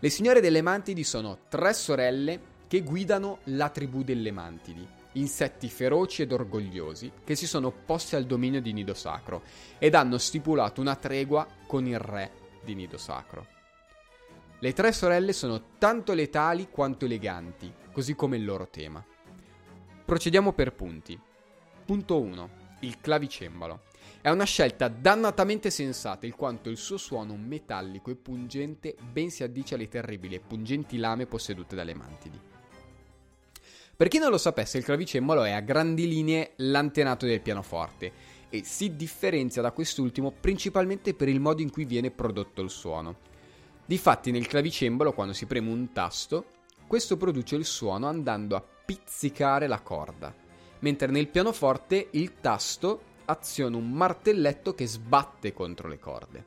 Le 0.00 0.10
signore 0.10 0.40
delle 0.40 0.60
Mantidi 0.60 1.04
sono 1.04 1.42
tre 1.48 1.72
sorelle 1.72 2.40
che 2.66 2.82
guidano 2.82 3.38
la 3.44 3.68
tribù 3.68 4.02
delle 4.02 4.32
Mantidi, 4.32 4.84
insetti 5.12 5.68
feroci 5.68 6.22
ed 6.22 6.32
orgogliosi 6.32 7.12
che 7.22 7.36
si 7.36 7.46
sono 7.46 7.68
opposti 7.68 8.16
al 8.16 8.24
dominio 8.24 8.60
di 8.60 8.72
Nido 8.72 8.94
Sacro 8.94 9.42
ed 9.78 9.94
hanno 9.94 10.18
stipulato 10.18 10.80
una 10.80 10.96
tregua 10.96 11.46
con 11.68 11.86
il 11.86 12.00
re 12.00 12.32
di 12.64 12.74
Nido 12.74 12.98
Sacro. 12.98 13.46
Le 14.58 14.72
tre 14.72 14.90
sorelle 14.90 15.32
sono 15.32 15.76
tanto 15.78 16.12
letali 16.12 16.70
quanto 16.70 17.04
eleganti, 17.04 17.72
così 17.92 18.14
come 18.14 18.36
il 18.36 18.44
loro 18.44 18.68
tema. 18.68 19.04
Procediamo 20.04 20.52
per 20.52 20.72
punti. 20.72 21.18
Punto 21.84 22.20
1. 22.20 22.50
Il 22.80 23.00
clavicembalo. 23.00 23.82
È 24.20 24.30
una 24.30 24.44
scelta 24.44 24.88
dannatamente 24.88 25.70
sensata, 25.70 26.26
in 26.26 26.34
quanto 26.34 26.70
il 26.70 26.76
suo 26.76 26.96
suono 26.96 27.36
metallico 27.36 28.10
e 28.10 28.16
pungente 28.16 28.96
ben 29.00 29.30
si 29.30 29.42
addice 29.42 29.74
alle 29.74 29.88
terribili 29.88 30.34
e 30.34 30.40
pungenti 30.40 30.96
lame 30.96 31.26
possedute 31.26 31.76
dalle 31.76 31.94
mantidi. 31.94 32.40
Per 33.94 34.08
chi 34.08 34.18
non 34.18 34.30
lo 34.30 34.38
sapesse, 34.38 34.78
il 34.78 34.84
clavicembalo 34.84 35.44
è 35.44 35.52
a 35.52 35.60
grandi 35.60 36.08
linee 36.08 36.52
l'antenato 36.56 37.26
del 37.26 37.40
pianoforte 37.40 38.12
e 38.48 38.64
si 38.64 38.96
differenzia 38.96 39.62
da 39.62 39.72
quest'ultimo 39.72 40.32
principalmente 40.32 41.14
per 41.14 41.28
il 41.28 41.40
modo 41.40 41.62
in 41.62 41.70
cui 41.70 41.84
viene 41.84 42.10
prodotto 42.10 42.62
il 42.62 42.70
suono. 42.70 43.16
Difatti 43.84 44.30
nel 44.30 44.46
clavicembalo 44.46 45.12
quando 45.12 45.32
si 45.32 45.46
preme 45.46 45.70
un 45.70 45.92
tasto 45.92 46.44
questo 46.92 47.16
produce 47.16 47.56
il 47.56 47.64
suono 47.64 48.06
andando 48.06 48.54
a 48.54 48.62
pizzicare 48.62 49.66
la 49.66 49.80
corda, 49.80 50.30
mentre 50.80 51.06
nel 51.06 51.28
pianoforte 51.28 52.08
il 52.10 52.34
tasto 52.38 53.00
aziona 53.24 53.78
un 53.78 53.90
martelletto 53.90 54.74
che 54.74 54.86
sbatte 54.86 55.54
contro 55.54 55.88
le 55.88 55.98
corde. 55.98 56.46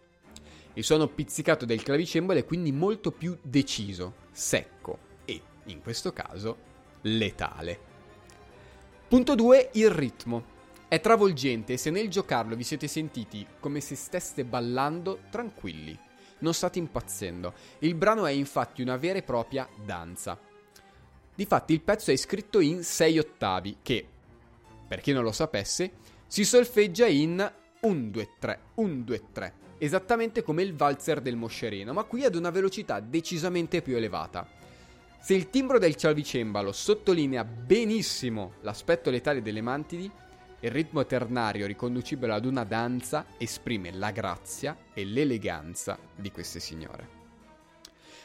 Il 0.73 0.83
suono 0.83 1.07
pizzicato 1.07 1.65
del 1.65 1.81
clavicembalo 1.81 2.37
è 2.37 2.45
quindi 2.45 2.71
molto 2.71 3.11
più 3.11 3.35
deciso, 3.41 4.17
secco 4.31 4.99
e, 5.25 5.41
in 5.63 5.81
questo 5.81 6.13
caso, 6.13 6.57
letale. 7.01 7.79
Punto 9.07 9.33
2. 9.33 9.69
Il 9.73 9.89
ritmo. 9.89 10.43
È 10.87 11.01
travolgente 11.01 11.73
e 11.73 11.77
se 11.77 11.89
nel 11.89 12.07
giocarlo 12.07 12.55
vi 12.55 12.63
siete 12.63 12.87
sentiti 12.87 13.43
come 13.59 13.79
se 13.79 13.95
steste 13.95 14.45
ballando, 14.45 15.21
tranquilli 15.31 16.04
non 16.39 16.53
state 16.53 16.79
impazzendo. 16.79 17.53
Il 17.79 17.95
brano 17.95 18.25
è 18.25 18.31
infatti 18.31 18.81
una 18.81 18.97
vera 18.97 19.17
e 19.17 19.23
propria 19.23 19.67
danza. 19.83 20.39
Difatti 21.33 21.73
il 21.73 21.81
pezzo 21.81 22.11
è 22.11 22.15
scritto 22.15 22.59
in 22.59 22.83
6 22.83 23.19
ottavi 23.19 23.77
che, 23.81 24.07
per 24.87 25.01
chi 25.01 25.11
non 25.11 25.23
lo 25.23 25.31
sapesse, 25.31 25.91
si 26.27 26.45
solfeggia 26.45 27.07
in 27.07 27.51
1 27.81 28.09
2 28.09 28.29
3 28.39 28.59
1 28.75 29.03
2 29.03 29.23
3, 29.31 29.53
esattamente 29.77 30.43
come 30.43 30.63
il 30.63 30.73
valzer 30.75 31.21
del 31.21 31.35
moscerino, 31.35 31.93
ma 31.93 32.03
qui 32.03 32.23
ad 32.23 32.35
una 32.35 32.49
velocità 32.49 32.99
decisamente 32.99 33.81
più 33.81 33.95
elevata. 33.95 34.47
Se 35.19 35.33
il 35.33 35.49
timbro 35.49 35.79
del 35.79 35.95
clavicembalo 35.95 36.71
sottolinea 36.71 37.43
benissimo 37.43 38.53
l'aspetto 38.61 39.09
letale 39.09 39.41
delle 39.41 39.61
mantidi, 39.61 40.09
il 40.65 40.71
ritmo 40.71 41.05
ternario 41.05 41.67
riconducibile 41.67 42.33
ad 42.33 42.43
una 42.43 42.63
danza 42.63 43.27
esprime 43.37 43.91
la 43.91 44.09
grazia 44.09 44.75
e 44.95 45.05
l'eleganza 45.05 45.95
di 46.15 46.31
queste 46.31 46.59
signore. 46.59 47.23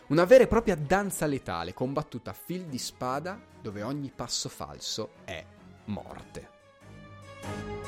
Una 0.07 0.25
vera 0.25 0.45
e 0.45 0.47
propria 0.47 0.75
danza 0.75 1.27
letale 1.27 1.75
combattuta 1.75 2.31
a 2.31 2.35
fil 2.35 2.65
di 2.65 2.79
spada 2.79 3.39
dove 3.61 3.83
ogni 3.83 4.11
passo 4.15 4.49
falso 4.49 5.11
è 5.25 5.45
morte. 5.85 7.80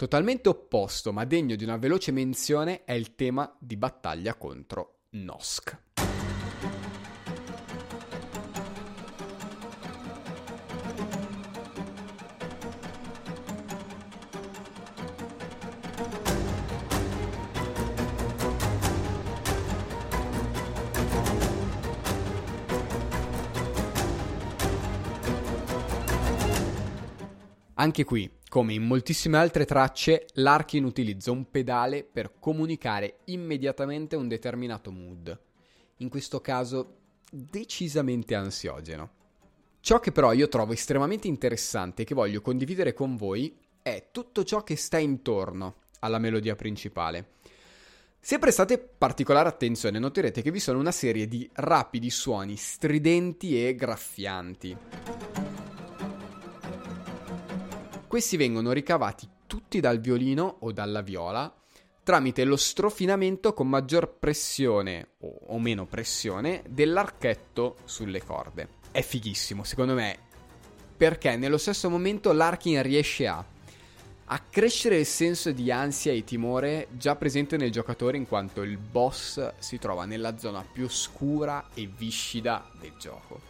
Totalmente 0.00 0.48
opposto 0.48 1.12
ma 1.12 1.26
degno 1.26 1.56
di 1.56 1.62
una 1.62 1.76
veloce 1.76 2.10
menzione 2.10 2.84
è 2.84 2.92
il 2.92 3.14
tema 3.14 3.54
di 3.58 3.76
battaglia 3.76 4.34
contro 4.34 5.00
Nosk. 5.10 5.78
Anche 27.74 28.04
qui, 28.04 28.39
come 28.50 28.72
in 28.72 28.82
moltissime 28.82 29.38
altre 29.38 29.64
tracce, 29.64 30.26
l'Arkin 30.32 30.82
utilizza 30.82 31.30
un 31.30 31.48
pedale 31.52 32.02
per 32.02 32.32
comunicare 32.40 33.18
immediatamente 33.26 34.16
un 34.16 34.26
determinato 34.26 34.90
mood. 34.90 35.40
In 35.98 36.08
questo 36.08 36.40
caso, 36.40 36.96
decisamente 37.30 38.34
ansiogeno. 38.34 39.10
Ciò 39.78 40.00
che 40.00 40.10
però 40.10 40.32
io 40.32 40.48
trovo 40.48 40.72
estremamente 40.72 41.28
interessante 41.28 42.02
e 42.02 42.04
che 42.04 42.12
voglio 42.16 42.40
condividere 42.40 42.92
con 42.92 43.14
voi 43.14 43.56
è 43.82 44.08
tutto 44.10 44.42
ciò 44.42 44.64
che 44.64 44.74
sta 44.74 44.98
intorno 44.98 45.76
alla 46.00 46.18
melodia 46.18 46.56
principale. 46.56 47.34
Se 48.18 48.40
prestate 48.40 48.78
particolare 48.78 49.48
attenzione 49.48 50.00
noterete 50.00 50.42
che 50.42 50.50
vi 50.50 50.58
sono 50.58 50.80
una 50.80 50.90
serie 50.90 51.28
di 51.28 51.48
rapidi 51.52 52.10
suoni 52.10 52.56
stridenti 52.56 53.64
e 53.64 53.76
graffianti. 53.76 55.19
Questi 58.10 58.36
vengono 58.36 58.72
ricavati 58.72 59.28
tutti 59.46 59.78
dal 59.78 60.00
violino 60.00 60.56
o 60.62 60.72
dalla 60.72 61.00
viola 61.00 61.54
tramite 62.02 62.42
lo 62.42 62.56
strofinamento 62.56 63.54
con 63.54 63.68
maggior 63.68 64.16
pressione 64.18 65.10
o, 65.20 65.56
meno 65.60 65.86
pressione 65.86 66.64
dell'archetto 66.66 67.76
sulle 67.84 68.20
corde. 68.20 68.68
È 68.90 69.00
fighissimo, 69.00 69.62
secondo 69.62 69.94
me, 69.94 70.18
perché 70.96 71.36
nello 71.36 71.56
stesso 71.56 71.88
momento 71.88 72.32
l'Arkin 72.32 72.82
riesce 72.82 73.28
a 73.28 73.44
accrescere 74.24 74.98
il 74.98 75.06
senso 75.06 75.52
di 75.52 75.70
ansia 75.70 76.10
e 76.10 76.24
timore 76.24 76.88
già 76.90 77.14
presente 77.14 77.56
nel 77.56 77.70
giocatore 77.70 78.16
in 78.16 78.26
quanto 78.26 78.62
il 78.62 78.76
boss 78.76 79.52
si 79.58 79.78
trova 79.78 80.04
nella 80.04 80.36
zona 80.36 80.64
più 80.64 80.88
scura 80.88 81.68
e 81.74 81.86
viscida 81.86 82.68
del 82.80 82.94
gioco. 82.98 83.40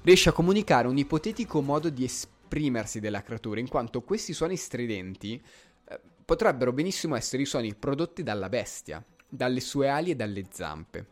Riesce 0.00 0.30
a 0.30 0.32
comunicare 0.32 0.88
un 0.88 0.96
ipotetico 0.96 1.60
modo 1.60 1.90
di 1.90 2.04
esprimersi 2.48 2.98
della 2.98 3.22
creatura 3.22 3.60
in 3.60 3.68
quanto 3.68 4.00
questi 4.00 4.32
suoni 4.32 4.56
stridenti 4.56 5.40
eh, 5.88 6.00
potrebbero 6.24 6.72
benissimo 6.72 7.14
essere 7.14 7.42
i 7.42 7.46
suoni 7.46 7.74
prodotti 7.74 8.22
dalla 8.22 8.48
bestia, 8.48 9.04
dalle 9.28 9.60
sue 9.60 9.88
ali 9.88 10.10
e 10.10 10.16
dalle 10.16 10.46
zampe. 10.50 11.06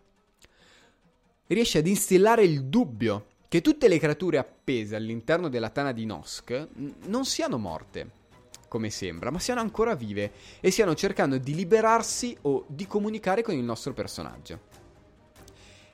Riesce 1.48 1.78
ad 1.78 1.86
instillare 1.86 2.42
il 2.42 2.64
dubbio 2.64 3.26
che 3.48 3.60
tutte 3.60 3.86
le 3.86 3.98
creature 3.98 4.38
appese 4.38 4.96
all'interno 4.96 5.48
della 5.48 5.68
tana 5.68 5.92
di 5.92 6.06
Nosk 6.06 6.68
non 7.04 7.24
siano 7.24 7.58
morte 7.58 8.24
come 8.66 8.90
sembra, 8.90 9.30
ma 9.30 9.38
siano 9.38 9.60
ancora 9.60 9.94
vive 9.94 10.32
e 10.60 10.70
stiano 10.72 10.94
cercando 10.96 11.38
di 11.38 11.54
liberarsi 11.54 12.36
o 12.42 12.64
di 12.66 12.86
comunicare 12.86 13.42
con 13.42 13.54
il 13.54 13.62
nostro 13.62 13.92
personaggio. 13.92 14.74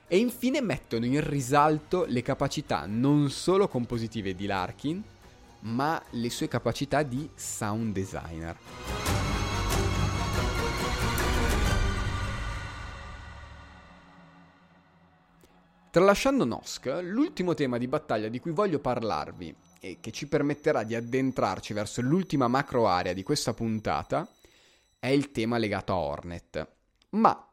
E 0.07 0.17
infine 0.17 0.59
mettono 0.61 1.05
in 1.05 1.25
risalto 1.27 2.05
le 2.07 2.21
capacità 2.23 2.85
non 2.87 3.29
solo 3.29 3.67
compositive 3.67 4.33
di 4.33 4.47
Larkin, 4.47 5.03
ma 5.63 6.01
le 6.11 6.29
sue 6.29 6.47
capacità 6.47 7.03
di 7.03 7.29
sound 7.35 7.93
designer. 7.93 8.57
Tralasciando 15.89 16.43
Nosk, 16.43 17.01
l'ultimo 17.03 17.53
tema 17.53 17.77
di 17.77 17.87
battaglia 17.87 18.27
di 18.27 18.39
cui 18.39 18.51
voglio 18.51 18.79
parlarvi 18.79 19.55
e 19.79 19.97
che 19.99 20.11
ci 20.11 20.27
permetterà 20.27 20.83
di 20.83 20.95
addentrarci 20.95 21.73
verso 21.73 22.01
l'ultima 22.01 22.47
macro 22.47 22.87
area 22.87 23.13
di 23.13 23.21
questa 23.21 23.53
puntata 23.53 24.27
è 24.97 25.07
il 25.07 25.31
tema 25.31 25.59
legato 25.59 25.93
a 25.93 25.97
Hornet. 25.97 26.67
Ma 27.09 27.47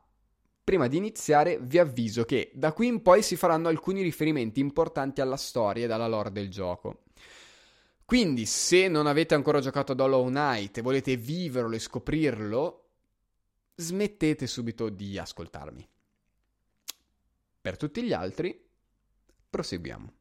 prima 0.65 0.87
di 0.87 0.97
iniziare 0.97 1.59
vi 1.61 1.79
avviso 1.79 2.25
che 2.25 2.51
da 2.55 2.73
qui 2.73 2.87
in 2.87 3.03
poi 3.03 3.23
si 3.23 3.37
faranno 3.37 3.69
alcuni 3.69 4.01
riferimenti 4.01 4.61
importanti 4.61 5.21
alla 5.21 5.37
storia 5.37 5.87
e 5.87 5.93
alla 5.93 6.07
lore 6.07 6.33
del 6.33 6.49
gioco. 6.49 7.03
Quindi, 8.11 8.45
se 8.45 8.89
non 8.89 9.07
avete 9.07 9.37
ancora 9.37 9.61
giocato 9.61 9.93
ad 9.93 10.01
Hollow 10.01 10.27
Knight 10.27 10.79
e 10.79 10.83
volete 10.83 11.15
viverlo 11.15 11.77
e 11.77 11.79
scoprirlo, 11.79 12.89
smettete 13.77 14.49
subito 14.49 14.89
di 14.89 15.17
ascoltarmi. 15.17 15.89
Per 17.61 17.77
tutti 17.77 18.03
gli 18.03 18.13
altri, 18.13 18.61
proseguiamo. 19.49 20.13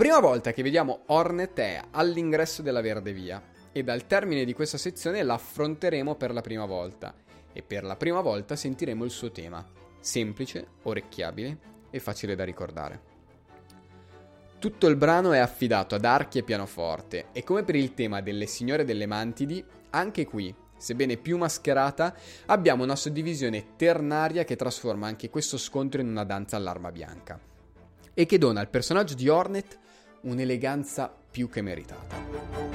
Prima 0.00 0.18
volta 0.18 0.54
che 0.54 0.62
vediamo 0.62 1.02
Hornet 1.08 1.58
è 1.58 1.82
all'ingresso 1.90 2.62
della 2.62 2.80
Verde 2.80 3.12
Via 3.12 3.42
e 3.70 3.82
dal 3.82 4.06
termine 4.06 4.46
di 4.46 4.54
questa 4.54 4.78
sezione 4.78 5.22
la 5.22 5.34
affronteremo 5.34 6.14
per 6.14 6.32
la 6.32 6.40
prima 6.40 6.64
volta 6.64 7.14
e 7.52 7.60
per 7.60 7.84
la 7.84 7.96
prima 7.96 8.22
volta 8.22 8.56
sentiremo 8.56 9.04
il 9.04 9.10
suo 9.10 9.30
tema, 9.30 9.62
semplice, 10.00 10.68
orecchiabile 10.84 11.58
e 11.90 12.00
facile 12.00 12.34
da 12.34 12.44
ricordare. 12.44 13.00
Tutto 14.58 14.86
il 14.86 14.96
brano 14.96 15.32
è 15.32 15.38
affidato 15.38 15.94
ad 15.94 16.06
archi 16.06 16.38
e 16.38 16.44
pianoforte 16.44 17.26
e 17.32 17.44
come 17.44 17.62
per 17.62 17.74
il 17.74 17.92
tema 17.92 18.22
delle 18.22 18.46
signore 18.46 18.86
delle 18.86 19.04
mantidi, 19.04 19.62
anche 19.90 20.24
qui, 20.24 20.54
sebbene 20.78 21.18
più 21.18 21.36
mascherata, 21.36 22.14
abbiamo 22.46 22.84
una 22.84 22.96
suddivisione 22.96 23.76
ternaria 23.76 24.44
che 24.44 24.56
trasforma 24.56 25.08
anche 25.08 25.28
questo 25.28 25.58
scontro 25.58 26.00
in 26.00 26.08
una 26.08 26.24
danza 26.24 26.56
all'arma 26.56 26.90
bianca 26.90 27.38
e 28.14 28.26
che 28.26 28.38
dona 28.38 28.60
al 28.60 28.68
personaggio 28.68 29.14
di 29.14 29.28
Hornet 29.28 29.78
un'eleganza 30.22 31.14
più 31.30 31.48
che 31.48 31.62
meritata. 31.62 32.70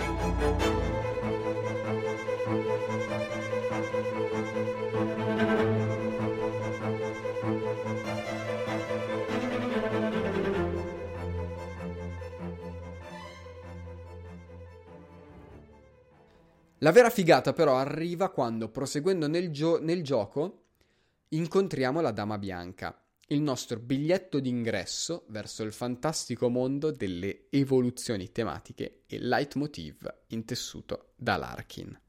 La 16.79 16.91
vera 16.91 17.09
figata 17.09 17.51
però 17.53 17.77
arriva 17.77 18.29
quando, 18.29 18.69
proseguendo 18.69 19.27
nel, 19.27 19.49
gio- 19.49 19.81
nel 19.81 20.03
gioco, 20.03 20.65
incontriamo 21.29 21.99
la 21.99 22.11
Dama 22.11 22.37
Bianca, 22.37 22.95
il 23.29 23.41
nostro 23.41 23.79
biglietto 23.79 24.39
d'ingresso 24.39 25.25
verso 25.29 25.63
il 25.63 25.71
fantastico 25.71 26.47
mondo 26.47 26.91
delle 26.91 27.47
evoluzioni 27.49 28.31
tematiche 28.31 29.03
e 29.07 29.17
leitmotiv 29.19 30.07
intessuto 30.27 31.13
da 31.15 31.35
Larkin. 31.37 31.99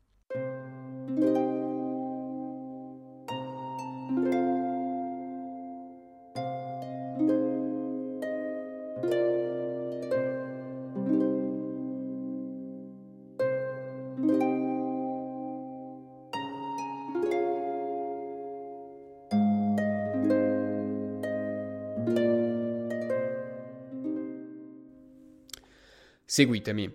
Seguitemi. 26.37 26.95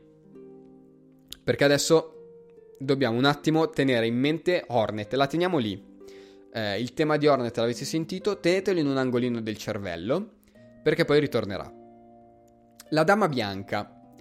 Perché 1.44 1.64
adesso 1.64 2.76
dobbiamo 2.78 3.18
un 3.18 3.26
attimo 3.26 3.72
tenere 3.72 4.06
in 4.06 4.16
mente 4.16 4.66
Hornet. 4.68 5.12
La 5.16 5.26
teniamo 5.26 5.58
lì. 5.58 5.84
Eh, 6.54 6.80
il 6.80 6.94
tema 6.94 7.18
di 7.18 7.26
Hornet 7.26 7.58
l'avete 7.58 7.84
sentito, 7.84 8.40
tenetelo 8.40 8.80
in 8.80 8.86
un 8.86 8.98
angolino 8.98 9.42
del 9.42 9.58
cervello, 9.58 10.30
perché 10.84 11.06
poi 11.06 11.20
ritornerà. 11.20 11.74
La 12.90 13.04
Dama 13.04 13.28
Bianca. 13.28 14.14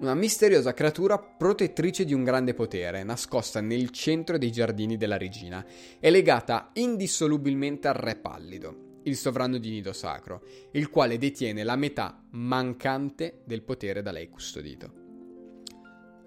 Una 0.00 0.12
misteriosa 0.12 0.74
creatura 0.74 1.18
protettrice 1.18 2.04
di 2.04 2.12
un 2.12 2.22
grande 2.22 2.52
potere, 2.52 3.02
nascosta 3.04 3.62
nel 3.62 3.88
centro 3.88 4.36
dei 4.36 4.52
giardini 4.52 4.98
della 4.98 5.16
regina, 5.16 5.64
è 5.98 6.10
legata 6.10 6.72
indissolubilmente 6.74 7.88
al 7.88 7.94
re 7.94 8.16
pallido 8.16 8.87
il 9.04 9.16
sovrano 9.16 9.58
di 9.58 9.70
Nido 9.70 9.92
Sacro, 9.92 10.42
il 10.72 10.88
quale 10.90 11.18
detiene 11.18 11.64
la 11.64 11.76
metà 11.76 12.22
mancante 12.30 13.42
del 13.44 13.62
potere 13.62 14.02
da 14.02 14.10
lei 14.10 14.28
custodito. 14.28 15.06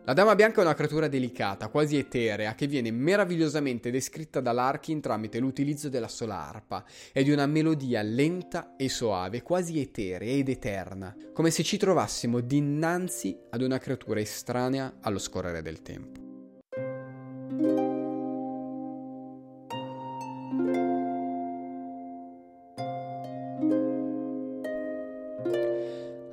La 0.03 0.13
Dama 0.13 0.33
Bianca 0.33 0.61
è 0.61 0.63
una 0.63 0.73
creatura 0.73 1.07
delicata, 1.07 1.67
quasi 1.67 1.95
eterea, 1.95 2.55
che 2.55 2.65
viene 2.65 2.89
meravigliosamente 2.89 3.91
descritta 3.91 4.39
dall'Arkin 4.39 4.99
tramite 4.99 5.37
l'utilizzo 5.37 5.89
della 5.89 6.07
sola 6.07 6.47
arpa 6.47 6.83
e 7.13 7.23
di 7.23 7.29
una 7.29 7.45
melodia 7.45 8.01
lenta 8.01 8.75
e 8.77 8.89
soave, 8.89 9.43
quasi 9.43 9.79
eterea 9.79 10.33
ed 10.33 10.49
eterna, 10.49 11.15
come 11.31 11.51
se 11.51 11.61
ci 11.61 11.77
trovassimo 11.77 12.39
dinanzi 12.39 13.37
ad 13.51 13.61
una 13.61 13.77
creatura 13.77 14.19
estranea 14.19 14.97
allo 15.01 15.19
scorrere 15.19 15.61
del 15.61 15.83
tempo. 15.83 16.20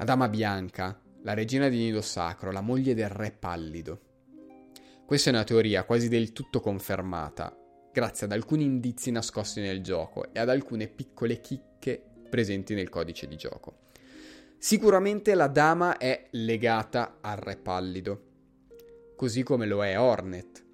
Dama 0.09 0.31
Bianca, 0.31 0.99
la 1.21 1.35
regina 1.35 1.69
di 1.69 1.77
Nido 1.77 2.01
Sacro, 2.01 2.51
la 2.51 2.63
moglie 2.63 2.95
del 2.95 3.11
re 3.11 3.31
pallido. 3.31 4.01
Questa 5.05 5.29
è 5.29 5.35
una 5.35 5.45
teoria 5.45 5.85
quasi 5.85 6.09
del 6.09 6.33
tutto 6.33 6.61
confermata, 6.61 7.55
grazie 7.93 8.25
ad 8.25 8.33
alcuni 8.33 8.65
indizi 8.65 9.11
nascosti 9.11 9.61
nel 9.61 9.83
gioco 9.83 10.33
e 10.33 10.41
ad 10.41 10.49
alcune 10.49 10.89
piccole 10.89 11.43
chicche 11.43 12.03
presenti 12.27 12.73
nel 12.73 12.89
codice 12.89 13.29
di 13.29 13.37
gioco. 13.37 13.81
Sicuramente 14.57 15.35
la 15.35 15.49
dama 15.49 15.99
è 15.99 16.29
legata 16.31 17.19
al 17.21 17.37
re 17.37 17.59
pallido, 17.59 18.23
così 19.15 19.43
come 19.43 19.67
lo 19.67 19.85
è 19.85 20.01
Hornet. 20.01 20.65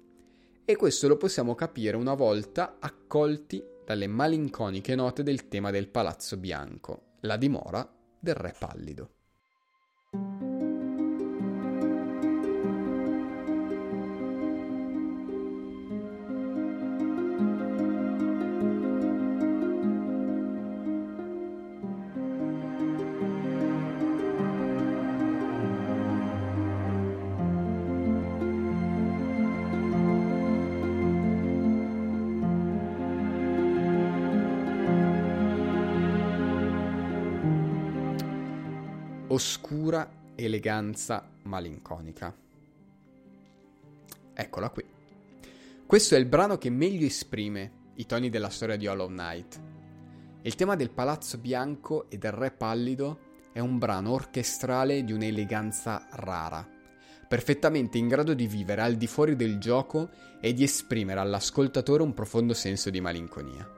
E 0.63 0.77
questo 0.77 1.09
lo 1.09 1.17
possiamo 1.17 1.55
capire 1.55 1.97
una 1.97 2.13
volta 2.13 2.77
accolti 2.79 3.61
dalle 3.83 4.07
malinconiche 4.07 4.95
note 4.95 5.23
del 5.23 5.49
tema 5.49 5.71
del 5.71 5.89
Palazzo 5.89 6.37
Bianco, 6.37 7.15
la 7.23 7.35
dimora 7.35 7.85
del 8.17 8.35
re 8.35 8.55
pallido. 8.57 9.14
Eleganza 40.45 41.29
malinconica. 41.43 42.35
Eccola 44.33 44.69
qui. 44.69 44.83
Questo 45.85 46.15
è 46.15 46.17
il 46.17 46.25
brano 46.25 46.57
che 46.57 46.69
meglio 46.69 47.05
esprime 47.05 47.83
i 47.95 48.05
toni 48.05 48.29
della 48.29 48.49
storia 48.49 48.75
di 48.75 48.87
Hollow 48.87 49.07
Knight. 49.07 49.61
Il 50.41 50.55
tema 50.55 50.75
del 50.75 50.89
palazzo 50.89 51.37
bianco 51.37 52.09
e 52.09 52.17
del 52.17 52.31
re 52.31 52.51
pallido 52.51 53.19
è 53.53 53.59
un 53.59 53.77
brano 53.77 54.11
orchestrale 54.11 55.03
di 55.03 55.13
un'eleganza 55.13 56.07
rara, 56.11 56.67
perfettamente 57.27 57.97
in 57.97 58.07
grado 58.07 58.33
di 58.33 58.47
vivere 58.47 58.81
al 58.81 58.95
di 58.95 59.07
fuori 59.07 59.35
del 59.35 59.57
gioco 59.59 60.09
e 60.41 60.53
di 60.53 60.63
esprimere 60.63 61.19
all'ascoltatore 61.19 62.03
un 62.03 62.13
profondo 62.13 62.53
senso 62.53 62.89
di 62.89 62.99
malinconia. 62.99 63.69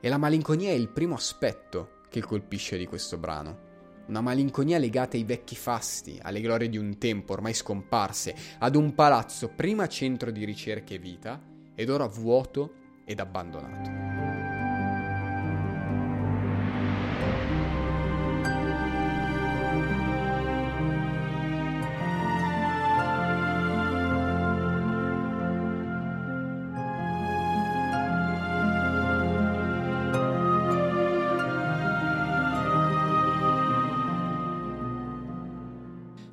E 0.00 0.08
la 0.08 0.18
malinconia 0.18 0.70
è 0.70 0.74
il 0.74 0.88
primo 0.88 1.14
aspetto 1.14 2.00
che 2.08 2.20
colpisce 2.20 2.76
di 2.76 2.86
questo 2.86 3.18
brano 3.18 3.66
una 4.08 4.20
malinconia 4.20 4.78
legata 4.78 5.16
ai 5.16 5.24
vecchi 5.24 5.54
fasti, 5.54 6.18
alle 6.20 6.40
glorie 6.40 6.68
di 6.68 6.76
un 6.76 6.98
tempo 6.98 7.34
ormai 7.34 7.54
scomparse, 7.54 8.34
ad 8.58 8.74
un 8.74 8.94
palazzo 8.94 9.48
prima 9.48 9.86
centro 9.86 10.30
di 10.30 10.44
ricerca 10.44 10.94
e 10.94 10.98
vita 10.98 11.40
ed 11.74 11.90
ora 11.90 12.06
vuoto 12.06 12.72
ed 13.04 13.20
abbandonato. 13.20 14.37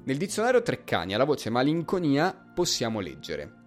Nel 0.06 0.18
dizionario 0.18 0.62
Treccani 0.62 1.14
alla 1.14 1.26
voce 1.26 1.50
malinconia 1.50 2.34
possiamo 2.34 3.00
leggere 3.00 3.64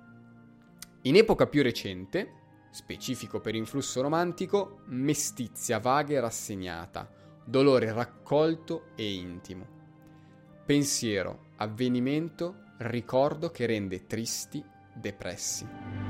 in 1.02 1.16
epoca 1.16 1.46
più 1.46 1.62
recente, 1.62 2.32
specifico 2.70 3.40
per 3.40 3.54
influsso 3.54 4.02
romantico, 4.02 4.82
mestizia 4.86 5.78
vaga 5.78 6.14
e 6.14 6.20
rassegnata, 6.20 7.08
dolore 7.44 7.92
raccolto 7.92 8.88
e 8.96 9.14
intimo. 9.14 9.66
Pensiero, 10.66 11.52
avvenimento, 11.56 12.72
ricordo 12.78 13.50
che 13.50 13.66
rende 13.66 14.06
tristi, 14.06 14.62
depressi. 14.92 16.07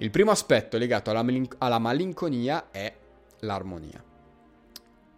Il 0.00 0.10
primo 0.10 0.30
aspetto 0.30 0.78
legato 0.78 1.10
alla, 1.10 1.24
malin- 1.24 1.48
alla 1.58 1.80
malinconia 1.80 2.70
è 2.70 2.96
l'armonia. 3.40 4.00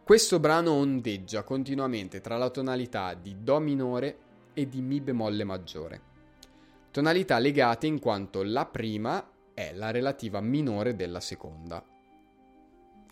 Questo 0.02 0.40
brano 0.40 0.72
ondeggia 0.72 1.42
continuamente 1.42 2.22
tra 2.22 2.38
la 2.38 2.48
tonalità 2.48 3.12
di 3.12 3.42
Do 3.42 3.58
minore 3.60 4.18
e 4.54 4.68
di 4.70 4.80
Mi 4.80 5.02
bemolle 5.02 5.44
maggiore. 5.44 6.02
Tonalità 6.90 7.38
legate 7.38 7.86
in 7.86 8.00
quanto 8.00 8.42
la 8.42 8.64
prima 8.64 9.30
è 9.52 9.72
la 9.74 9.90
relativa 9.90 10.40
minore 10.40 10.96
della 10.96 11.20
seconda. 11.20 11.84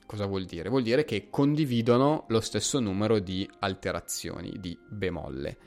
Cosa 0.07 0.25
vuol 0.25 0.47
dire? 0.47 0.71
Vuol 0.71 0.83
dire 0.83 1.05
che 1.05 1.29
condividono 1.29 2.25
lo 2.29 2.41
stesso 2.41 2.81
numero 2.81 3.19
di 3.19 3.49
alterazioni 3.59 4.57
di 4.59 4.77
bemolle. 4.89 5.59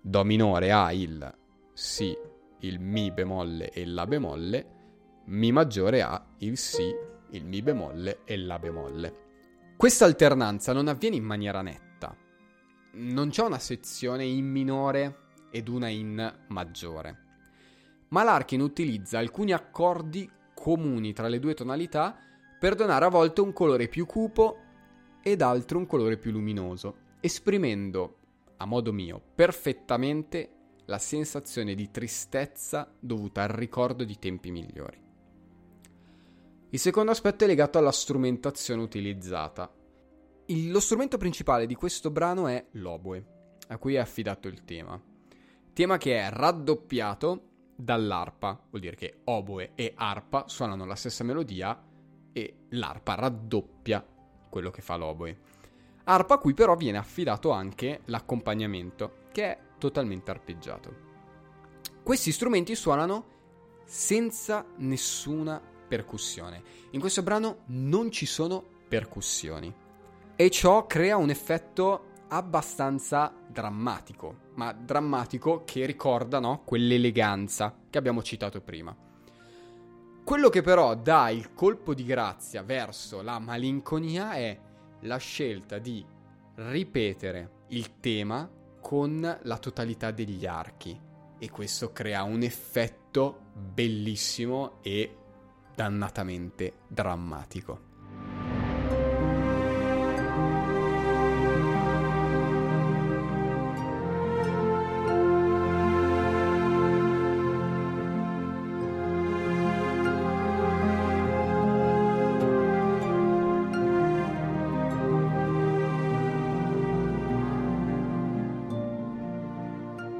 Do 0.00 0.22
minore 0.22 0.70
ha 0.70 0.92
il 0.92 1.36
Si, 1.72 2.16
il 2.60 2.78
Mi 2.78 3.10
bemolle 3.10 3.70
e 3.70 3.84
la 3.86 4.06
bemolle, 4.06 4.78
mi 5.30 5.52
maggiore 5.52 6.02
ha 6.02 6.20
il 6.38 6.58
Si, 6.58 6.92
il 7.30 7.44
Mi 7.44 7.62
bemolle 7.62 8.22
e 8.24 8.36
La 8.36 8.58
bemolle. 8.58 9.28
Questa 9.76 10.04
alternanza 10.04 10.72
non 10.72 10.88
avviene 10.88 11.14
in 11.14 11.22
maniera 11.22 11.62
netta. 11.62 12.16
Non 12.94 13.28
c'è 13.28 13.44
una 13.44 13.60
sezione 13.60 14.24
in 14.24 14.44
minore 14.46 15.28
ed 15.52 15.68
una 15.68 15.86
in 15.86 16.34
maggiore. 16.48 17.18
Ma 18.08 18.24
Larkin 18.24 18.60
utilizza 18.60 19.20
alcuni 19.20 19.52
accordi 19.52 20.28
comuni 20.52 21.12
tra 21.12 21.28
le 21.28 21.38
due 21.38 21.54
tonalità 21.54 22.18
per 22.58 22.74
donare 22.74 23.04
a 23.04 23.10
volte 23.10 23.40
un 23.40 23.52
colore 23.52 23.86
più 23.86 24.06
cupo 24.06 24.56
ed 25.22 25.42
altro 25.42 25.78
un 25.78 25.86
colore 25.86 26.16
più 26.16 26.32
luminoso, 26.32 26.96
esprimendo, 27.20 28.16
a 28.56 28.64
modo 28.64 28.92
mio, 28.92 29.22
perfettamente 29.32 30.50
la 30.86 30.98
sensazione 30.98 31.76
di 31.76 31.88
tristezza 31.92 32.92
dovuta 32.98 33.42
al 33.42 33.50
ricordo 33.50 34.02
di 34.02 34.18
tempi 34.18 34.50
migliori. 34.50 35.09
Il 36.72 36.78
secondo 36.78 37.10
aspetto 37.10 37.42
è 37.42 37.48
legato 37.48 37.78
alla 37.78 37.90
strumentazione 37.90 38.80
utilizzata. 38.80 39.68
Il, 40.46 40.70
lo 40.70 40.78
strumento 40.78 41.16
principale 41.16 41.66
di 41.66 41.74
questo 41.74 42.12
brano 42.12 42.46
è 42.46 42.64
l'oboe, 42.72 43.24
a 43.68 43.78
cui 43.78 43.94
è 43.94 43.98
affidato 43.98 44.46
il 44.46 44.62
tema. 44.64 45.00
Tema 45.72 45.98
che 45.98 46.16
è 46.16 46.30
raddoppiato 46.30 47.42
dall'arpa, 47.74 48.66
vuol 48.70 48.82
dire 48.82 48.94
che 48.94 49.22
oboe 49.24 49.72
e 49.74 49.94
arpa 49.96 50.44
suonano 50.46 50.84
la 50.84 50.94
stessa 50.94 51.24
melodia 51.24 51.76
e 52.32 52.66
l'arpa 52.68 53.16
raddoppia 53.16 54.06
quello 54.48 54.70
che 54.70 54.80
fa 54.80 54.94
l'oboe. 54.94 55.38
Arpa 56.04 56.34
a 56.34 56.38
cui 56.38 56.54
però 56.54 56.76
viene 56.76 56.98
affidato 56.98 57.50
anche 57.50 58.02
l'accompagnamento, 58.04 59.24
che 59.32 59.42
è 59.44 59.58
totalmente 59.76 60.30
arpeggiato. 60.30 60.94
Questi 62.04 62.30
strumenti 62.30 62.76
suonano 62.76 63.38
senza 63.84 64.64
nessuna 64.76 65.69
percussione. 65.90 66.62
In 66.92 67.00
questo 67.00 67.24
brano 67.24 67.62
non 67.66 68.12
ci 68.12 68.24
sono 68.24 68.62
percussioni 68.86 69.74
e 70.36 70.50
ciò 70.50 70.86
crea 70.86 71.16
un 71.16 71.30
effetto 71.30 72.04
abbastanza 72.28 73.34
drammatico, 73.48 74.52
ma 74.54 74.72
drammatico 74.72 75.64
che 75.64 75.84
ricorda 75.86 76.38
no, 76.38 76.62
quell'eleganza 76.64 77.74
che 77.90 77.98
abbiamo 77.98 78.22
citato 78.22 78.60
prima. 78.60 78.96
Quello 80.22 80.48
che 80.48 80.62
però 80.62 80.94
dà 80.94 81.28
il 81.30 81.52
colpo 81.54 81.92
di 81.92 82.04
grazia 82.04 82.62
verso 82.62 83.20
la 83.20 83.40
malinconia 83.40 84.34
è 84.34 84.56
la 85.00 85.16
scelta 85.16 85.78
di 85.78 86.06
ripetere 86.54 87.64
il 87.68 87.98
tema 87.98 88.48
con 88.80 89.38
la 89.42 89.58
totalità 89.58 90.12
degli 90.12 90.46
archi 90.46 91.08
e 91.36 91.50
questo 91.50 91.90
crea 91.90 92.22
un 92.22 92.42
effetto 92.42 93.48
bellissimo 93.54 94.78
e 94.82 95.19
dannatamente 95.80 96.74
drammatico. 96.88 97.88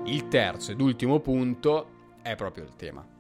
Il 0.05 0.27
terzo 0.29 0.73
ed 0.73 0.81
ultimo 0.81 1.21
punto 1.21 1.91
è 2.23 2.35
proprio 2.35 2.65
il 2.65 2.75
tema. 2.77 3.20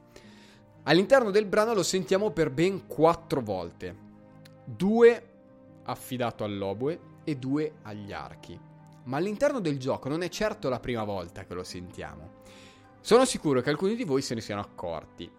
All'interno 0.84 1.30
del 1.30 1.46
brano 1.46 1.74
lo 1.74 1.82
sentiamo 1.82 2.30
per 2.30 2.50
ben 2.50 2.86
quattro 2.86 3.42
volte. 3.42 3.96
Due 4.64 5.28
affidato 5.84 6.44
all'oboe 6.44 6.98
e 7.24 7.36
due 7.36 7.74
agli 7.82 8.12
archi. 8.12 8.58
Ma 9.04 9.16
all'interno 9.16 9.60
del 9.60 9.78
gioco 9.78 10.08
non 10.08 10.22
è 10.22 10.28
certo 10.28 10.68
la 10.68 10.80
prima 10.80 11.04
volta 11.04 11.44
che 11.44 11.54
lo 11.54 11.64
sentiamo. 11.64 12.38
Sono 13.00 13.24
sicuro 13.24 13.60
che 13.60 13.70
alcuni 13.70 13.94
di 13.94 14.04
voi 14.04 14.22
se 14.22 14.34
ne 14.34 14.40
siano 14.40 14.60
accorti. 14.60 15.30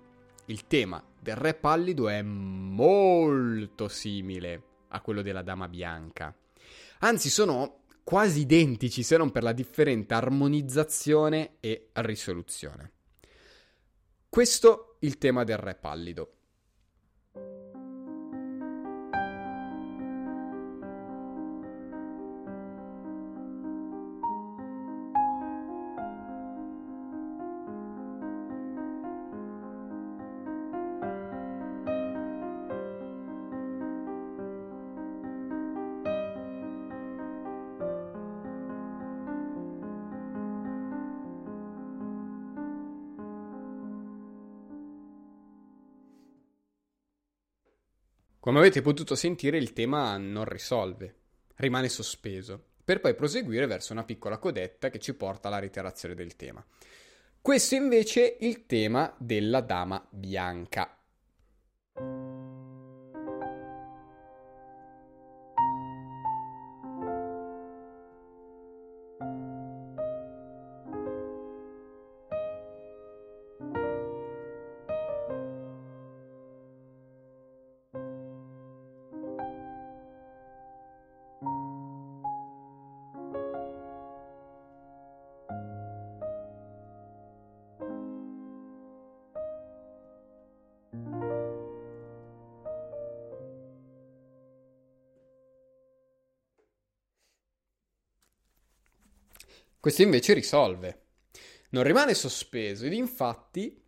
Il 0.46 0.68
tema 0.68 1.04
del 1.20 1.36
re 1.36 1.54
pallido 1.54 2.10
è 2.10 2.22
molto 2.22 3.88
simile 3.88 4.64
a 4.90 5.02
quello 5.02 5.22
della 5.22 5.44
dama 5.44 5.68
bianca. 5.68 6.36
Anzi, 7.00 7.30
sono 7.30 7.84
quasi 8.04 8.42
identici 8.42 9.04
se 9.04 9.18
non 9.18 9.32
per 9.32 9.44
la 9.44 9.54
differente 9.54 10.14
armonizzazione 10.14 11.58
e 11.60 11.90
risoluzione. 11.94 12.92
Questo 14.28 14.91
il 15.04 15.18
tema 15.18 15.44
del 15.44 15.58
re 15.58 15.76
pallido. 15.76 16.41
Come 48.42 48.58
avete 48.58 48.82
potuto 48.82 49.14
sentire 49.14 49.60
il 49.60 49.72
tema 49.72 50.18
non 50.18 50.46
risolve, 50.46 51.14
rimane 51.58 51.90
sospeso, 51.90 52.60
per 52.84 53.00
poi 53.00 53.14
proseguire 53.14 53.68
verso 53.68 53.94
una 53.94 54.04
piccola 54.04 54.40
codetta 54.40 54.90
che 54.90 54.98
ci 54.98 55.14
porta 55.14 55.48
alla 55.48 55.60
reiterazione 55.60 56.16
del 56.16 56.36
tema. 56.36 56.66
Questo 57.40 57.76
invece 57.76 58.38
è 58.38 58.44
il 58.44 58.66
tema 58.66 59.14
della 59.20 59.62
dama 59.62 60.04
bianca. 60.10 61.01
Questo 99.82 100.04
invece 100.04 100.34
risolve. 100.34 101.00
Non 101.70 101.82
rimane 101.82 102.14
sospeso 102.14 102.86
ed 102.86 102.94
infatti, 102.94 103.84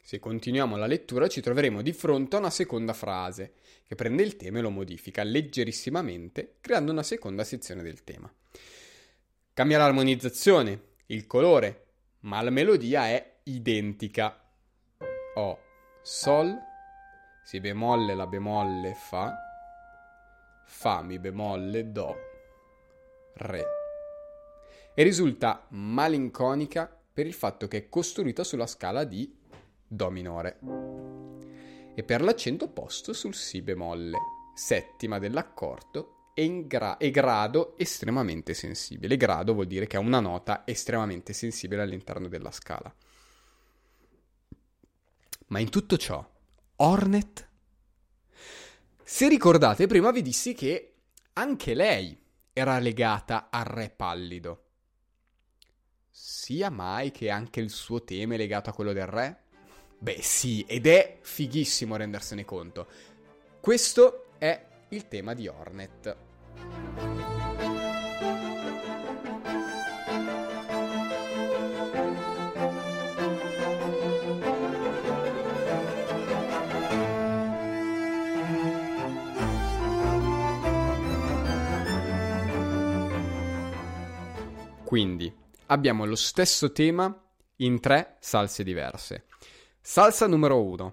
se 0.00 0.20
continuiamo 0.20 0.76
la 0.76 0.86
lettura, 0.86 1.26
ci 1.26 1.40
troveremo 1.40 1.82
di 1.82 1.92
fronte 1.92 2.36
a 2.36 2.38
una 2.38 2.50
seconda 2.50 2.92
frase 2.92 3.54
che 3.84 3.96
prende 3.96 4.22
il 4.22 4.36
tema 4.36 4.60
e 4.60 4.62
lo 4.62 4.70
modifica 4.70 5.24
leggerissimamente, 5.24 6.58
creando 6.60 6.92
una 6.92 7.02
seconda 7.02 7.42
sezione 7.42 7.82
del 7.82 8.04
tema. 8.04 8.32
Cambia 9.52 9.78
l'armonizzazione, 9.78 10.80
il 11.06 11.26
colore, 11.26 11.86
ma 12.20 12.40
la 12.40 12.50
melodia 12.50 13.08
è 13.08 13.38
identica. 13.42 14.40
Ho 15.34 15.58
Sol, 16.00 16.56
Si 17.44 17.58
bemolle, 17.58 18.14
La 18.14 18.28
bemolle, 18.28 18.94
Fa, 18.94 19.34
Fa, 20.64 21.02
Mi 21.02 21.18
bemolle, 21.18 21.90
Do, 21.90 22.14
Re 23.34 23.82
e 24.94 25.02
risulta 25.02 25.66
malinconica 25.70 27.02
per 27.12 27.26
il 27.26 27.34
fatto 27.34 27.66
che 27.68 27.78
è 27.78 27.88
costruita 27.88 28.44
sulla 28.44 28.66
scala 28.66 29.04
di 29.04 29.42
Do 29.86 30.10
minore 30.10 30.58
e 31.94 32.02
per 32.02 32.22
l'accento 32.22 32.68
posto 32.68 33.12
sul 33.12 33.34
Si 33.34 33.62
bemolle, 33.62 34.18
settima 34.54 35.18
dell'accordo 35.18 36.30
e, 36.34 36.66
gra- 36.66 36.96
e 36.96 37.10
grado 37.10 37.78
estremamente 37.78 38.54
sensibile. 38.54 39.16
Grado 39.16 39.54
vuol 39.54 39.66
dire 39.66 39.86
che 39.86 39.96
ha 39.96 40.00
una 40.00 40.20
nota 40.20 40.62
estremamente 40.66 41.32
sensibile 41.32 41.82
all'interno 41.82 42.26
della 42.26 42.50
scala. 42.50 42.92
Ma 45.48 45.58
in 45.60 45.70
tutto 45.70 45.96
ciò, 45.96 46.28
Hornet? 46.76 47.48
Se 49.04 49.28
ricordate, 49.28 49.86
prima 49.86 50.10
vi 50.10 50.22
dissi 50.22 50.54
che 50.54 50.94
anche 51.34 51.74
lei 51.74 52.20
era 52.52 52.78
legata 52.78 53.48
al 53.50 53.64
re 53.64 53.90
pallido 53.90 54.63
sia 56.16 56.70
mai 56.70 57.10
che 57.10 57.28
anche 57.28 57.58
il 57.58 57.70
suo 57.70 58.04
tema 58.04 58.34
è 58.34 58.36
legato 58.36 58.70
a 58.70 58.72
quello 58.72 58.92
del 58.92 59.06
re? 59.06 59.40
Beh 59.98 60.22
sì, 60.22 60.64
ed 60.64 60.86
è 60.86 61.18
fighissimo 61.20 61.96
rendersene 61.96 62.44
conto. 62.44 62.86
Questo 63.58 64.26
è 64.38 64.64
il 64.90 65.08
tema 65.08 65.34
di 65.34 65.48
Hornet. 65.48 66.16
Quindi, 84.84 85.42
abbiamo 85.66 86.04
lo 86.04 86.16
stesso 86.16 86.72
tema 86.72 87.14
in 87.56 87.80
tre 87.80 88.16
salse 88.20 88.62
diverse. 88.62 89.26
Salsa 89.80 90.26
numero 90.26 90.62
1, 90.62 90.92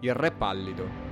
il 0.00 0.14
re 0.14 0.32
pallido. 0.32 1.10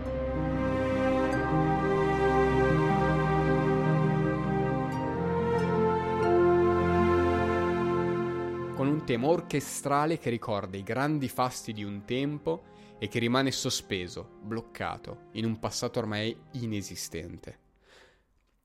Con 8.74 8.86
un 8.86 9.02
tema 9.04 9.26
orchestrale 9.26 10.18
che 10.18 10.30
ricorda 10.30 10.76
i 10.78 10.82
grandi 10.82 11.28
fasti 11.28 11.72
di 11.72 11.84
un 11.84 12.04
tempo 12.04 12.64
e 12.98 13.08
che 13.08 13.18
rimane 13.18 13.50
sospeso, 13.50 14.38
bloccato, 14.42 15.28
in 15.32 15.44
un 15.44 15.58
passato 15.58 15.98
ormai 15.98 16.34
inesistente. 16.52 17.58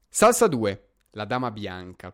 Salsa 0.08 0.48
2, 0.48 0.90
la 1.12 1.26
dama 1.26 1.52
bianca. 1.52 2.14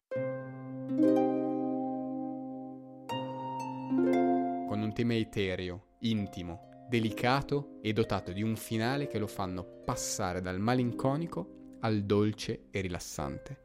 Tema 5.02 5.16
etereo, 5.16 5.96
intimo, 6.02 6.86
delicato 6.88 7.80
e 7.82 7.92
dotato 7.92 8.32
di 8.32 8.44
un 8.44 8.56
finale 8.56 9.08
che 9.08 9.18
lo 9.18 9.26
fanno 9.26 9.64
passare 9.84 10.42
dal 10.42 10.60
malinconico 10.60 11.78
al 11.80 12.04
dolce 12.04 12.68
e 12.70 12.82
rilassante. 12.82 13.62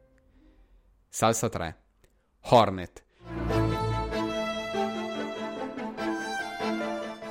Salsa 1.07 1.47
3. 1.47 1.81
Hornet. 2.39 3.05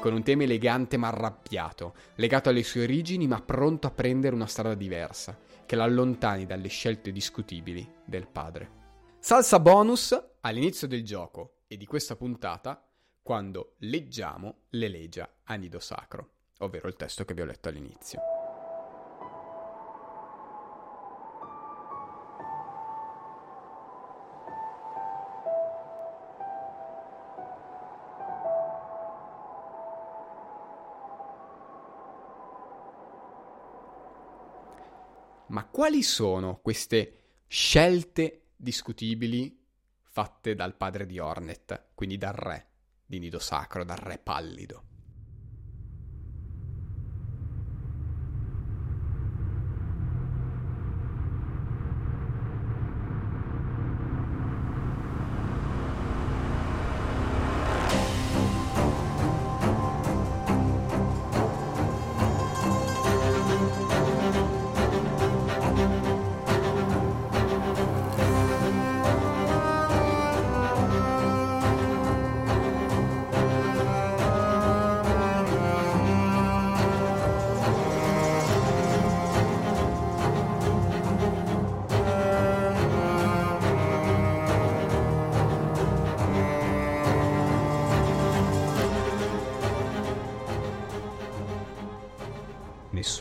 Con 0.00 0.14
un 0.14 0.22
tema 0.22 0.44
elegante 0.44 0.96
ma 0.96 1.08
arrabbiato, 1.08 1.94
legato 2.14 2.48
alle 2.48 2.62
sue 2.62 2.84
origini 2.84 3.26
ma 3.26 3.42
pronto 3.42 3.88
a 3.88 3.90
prendere 3.90 4.36
una 4.36 4.46
strada 4.46 4.76
diversa, 4.76 5.36
che 5.66 5.74
l'allontani 5.74 6.46
dalle 6.46 6.68
scelte 6.68 7.10
discutibili 7.10 7.84
del 8.04 8.28
padre. 8.28 8.70
Salsa 9.18 9.58
bonus 9.58 10.16
all'inizio 10.42 10.86
del 10.86 11.02
gioco 11.02 11.62
e 11.66 11.76
di 11.76 11.86
questa 11.86 12.14
puntata 12.14 12.85
quando 13.26 13.74
leggiamo 13.78 14.66
l'elegia 14.68 15.28
a 15.42 15.56
nido 15.56 15.80
sacro, 15.80 16.30
ovvero 16.58 16.86
il 16.86 16.94
testo 16.94 17.24
che 17.24 17.34
vi 17.34 17.40
ho 17.40 17.44
letto 17.44 17.68
all'inizio. 17.68 18.20
Ma 35.48 35.64
quali 35.64 36.04
sono 36.04 36.60
queste 36.62 37.22
scelte 37.48 38.50
discutibili 38.54 39.64
fatte 40.04 40.54
dal 40.54 40.76
padre 40.76 41.06
di 41.06 41.18
Hornet, 41.18 41.86
quindi 41.92 42.18
dal 42.18 42.32
re? 42.32 42.74
Di 43.06 43.18
nido 43.20 43.38
sacro 43.38 43.84
dal 43.84 43.96
re 43.98 44.18
pallido. 44.18 44.82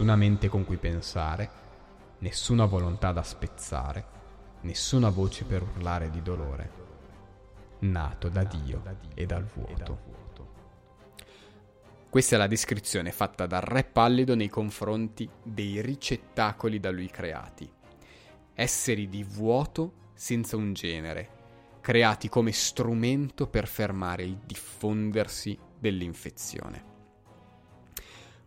Nessuna 0.06 0.16
mente 0.16 0.49
con 0.49 0.66
cui 0.66 0.78
pensare, 0.78 1.49
nessuna 2.20 2.66
volontà 2.66 3.12
da 3.12 3.24
spezzare, 3.24 4.06
nessuna 4.62 5.10
voce 5.10 5.45
per 5.45 5.64
urlare 5.64 6.12
di 6.12 6.22
dolore, 6.22 6.72
nato 7.80 8.30
da 8.30 8.43
Dio 8.43 8.84
e 9.16 9.26
dal 9.26 9.43
vuoto. 9.45 10.14
Questa 12.08 12.36
è 12.36 12.38
la 12.38 12.45
descrizione 12.45 13.12
fatta 13.12 13.47
dal 13.47 13.62
Re 13.62 13.84
Pallido 13.84 14.36
nei 14.36 14.47
confronti 14.47 15.28
dei 15.41 15.82
ricettacoli 15.82 16.80
da 16.80 16.91
lui 16.91 17.10
creati. 17.10 17.68
Esseri 18.53 19.10
di 19.10 19.24
vuoto 19.24 20.12
senza 20.14 20.56
un 20.56 20.74
genere, 20.74 21.30
creati 21.82 22.30
come 22.30 22.51
strumento 22.51 23.47
per 23.47 23.68
fermare 23.68 24.24
il 24.24 24.38
diffondersi 24.45 25.58
dell'infezione. 25.80 26.93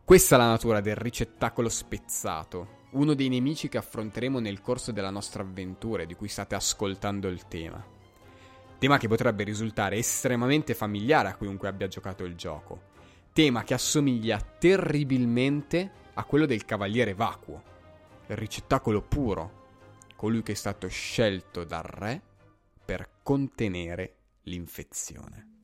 Questa 0.08 0.36
è 0.36 0.38
la 0.38 0.48
natura 0.48 0.80
del 0.80 0.96
ricettacolo 0.96 1.68
spezzato, 1.68 2.86
uno 2.92 3.12
dei 3.12 3.28
nemici 3.28 3.68
che 3.68 3.76
affronteremo 3.76 4.38
nel 4.38 4.62
corso 4.62 4.90
della 4.90 5.10
nostra 5.10 5.42
avventura 5.42 6.04
e 6.04 6.06
di 6.06 6.14
cui 6.14 6.28
state 6.28 6.54
ascoltando 6.54 7.28
il 7.28 7.46
tema. 7.46 7.84
Tema 8.78 8.96
che 8.96 9.06
potrebbe 9.06 9.44
risultare 9.44 9.98
estremamente 9.98 10.72
familiare 10.72 11.28
a 11.28 11.36
chiunque 11.36 11.68
abbia 11.68 11.88
giocato 11.88 12.24
il 12.24 12.36
gioco 12.36 12.80
tema 13.34 13.64
che 13.64 13.74
assomiglia 13.74 14.40
terribilmente 14.40 15.90
a 16.14 16.24
quello 16.24 16.46
del 16.46 16.64
cavaliere 16.64 17.12
vacuo, 17.12 17.62
il 18.28 18.36
ricettacolo 18.36 19.02
puro, 19.02 19.66
colui 20.16 20.42
che 20.42 20.52
è 20.52 20.54
stato 20.54 20.88
scelto 20.88 21.64
dal 21.64 21.82
re 21.82 22.22
per 22.82 23.10
contenere 23.22 24.14
l'infezione. 24.44 25.57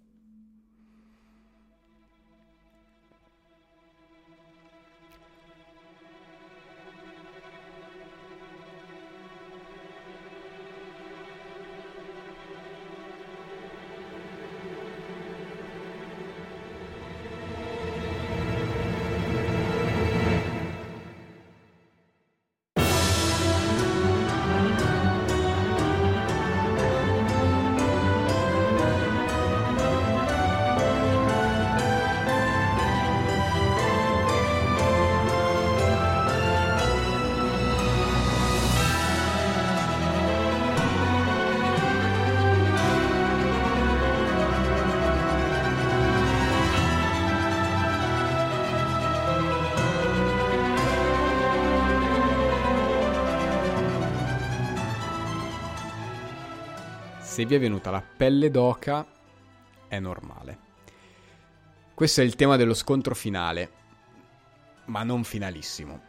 Vi 57.44 57.54
è 57.54 57.58
venuta 57.58 57.90
la 57.90 58.02
pelle 58.02 58.50
d'oca, 58.50 59.06
è 59.86 59.98
normale. 59.98 60.58
Questo 61.92 62.22
è 62.22 62.24
il 62.24 62.36
tema 62.36 62.56
dello 62.56 62.72
scontro 62.72 63.14
finale, 63.14 63.70
ma 64.86 65.02
non 65.02 65.24
finalissimo. 65.24 66.00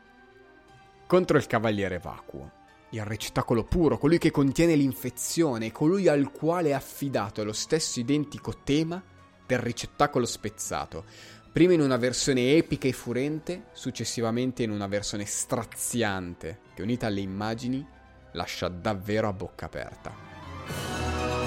Contro 1.05 1.37
il 1.37 1.45
cavaliere 1.45 1.99
vacuo, 1.99 2.51
il 2.91 3.03
receptacolo 3.03 3.65
puro, 3.65 3.97
colui 3.97 4.17
che 4.17 4.31
contiene 4.31 4.75
l'infezione, 4.75 5.73
colui 5.73 6.07
al 6.07 6.31
quale 6.31 6.69
è 6.69 6.73
affidato 6.73 7.43
lo 7.43 7.53
stesso 7.53 7.99
identico 7.99 8.59
tema 8.63 9.03
del 9.45 9.59
ricettacolo 9.59 10.25
spezzato, 10.25 11.03
prima 11.51 11.73
in 11.73 11.81
una 11.81 11.97
versione 11.97 12.55
epica 12.55 12.87
e 12.87 12.93
furente, 12.93 13.65
successivamente 13.73 14.63
in 14.63 14.71
una 14.71 14.87
versione 14.87 15.25
straziante, 15.25 16.59
che 16.73 16.81
unita 16.81 17.07
alle 17.07 17.19
immagini 17.19 17.85
lascia 18.31 18.69
davvero 18.69 19.27
a 19.27 19.33
bocca 19.33 19.65
aperta. 19.65 20.34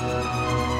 Ma 0.08 0.77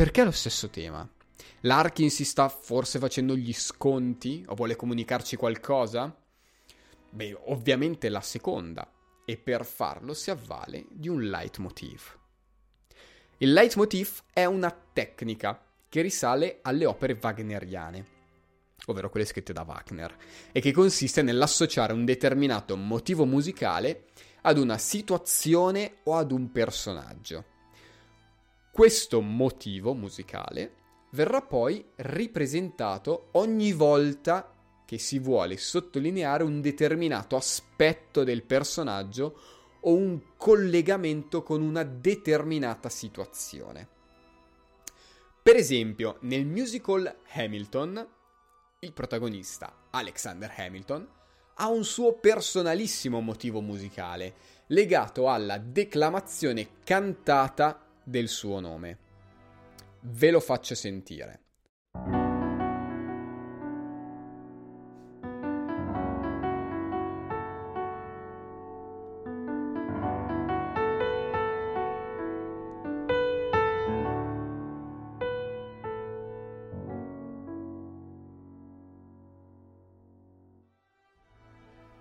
perché 0.00 0.24
lo 0.24 0.30
stesso 0.30 0.70
tema? 0.70 1.06
Larkin 1.60 2.08
si 2.08 2.24
sta 2.24 2.48
forse 2.48 2.98
facendo 2.98 3.36
gli 3.36 3.52
sconti 3.52 4.42
o 4.48 4.54
vuole 4.54 4.74
comunicarci 4.74 5.36
qualcosa? 5.36 6.16
Beh, 7.10 7.36
ovviamente 7.48 8.08
la 8.08 8.22
seconda, 8.22 8.90
e 9.26 9.36
per 9.36 9.66
farlo 9.66 10.14
si 10.14 10.30
avvale 10.30 10.86
di 10.88 11.10
un 11.10 11.24
leitmotiv. 11.24 12.16
Il 13.36 13.52
leitmotiv 13.52 14.22
è 14.32 14.46
una 14.46 14.70
tecnica 14.70 15.62
che 15.86 16.00
risale 16.00 16.60
alle 16.62 16.86
opere 16.86 17.18
wagneriane, 17.20 18.06
ovvero 18.86 19.10
quelle 19.10 19.26
scritte 19.26 19.52
da 19.52 19.66
Wagner, 19.68 20.16
e 20.50 20.62
che 20.62 20.72
consiste 20.72 21.20
nell'associare 21.20 21.92
un 21.92 22.06
determinato 22.06 22.74
motivo 22.74 23.26
musicale 23.26 24.06
ad 24.40 24.56
una 24.56 24.78
situazione 24.78 25.96
o 26.04 26.16
ad 26.16 26.32
un 26.32 26.50
personaggio. 26.50 27.49
Questo 28.72 29.20
motivo 29.20 29.94
musicale 29.94 30.74
verrà 31.10 31.42
poi 31.42 31.84
ripresentato 31.96 33.30
ogni 33.32 33.72
volta 33.72 34.54
che 34.86 34.96
si 34.96 35.18
vuole 35.18 35.56
sottolineare 35.56 36.44
un 36.44 36.60
determinato 36.60 37.34
aspetto 37.34 38.22
del 38.22 38.44
personaggio 38.44 39.38
o 39.80 39.94
un 39.94 40.36
collegamento 40.36 41.42
con 41.42 41.62
una 41.62 41.82
determinata 41.82 42.88
situazione. 42.88 43.88
Per 45.42 45.56
esempio, 45.56 46.18
nel 46.20 46.46
musical 46.46 47.16
Hamilton, 47.32 48.08
il 48.78 48.92
protagonista, 48.92 49.88
Alexander 49.90 50.52
Hamilton, 50.56 51.08
ha 51.54 51.68
un 51.68 51.84
suo 51.84 52.12
personalissimo 52.14 53.20
motivo 53.20 53.60
musicale, 53.60 54.34
legato 54.68 55.28
alla 55.28 55.58
declamazione 55.58 56.78
cantata 56.84 57.89
del 58.10 58.28
suo 58.28 58.60
nome. 58.60 58.98
Ve 60.00 60.30
lo 60.30 60.40
faccio 60.40 60.74
sentire. 60.74 61.44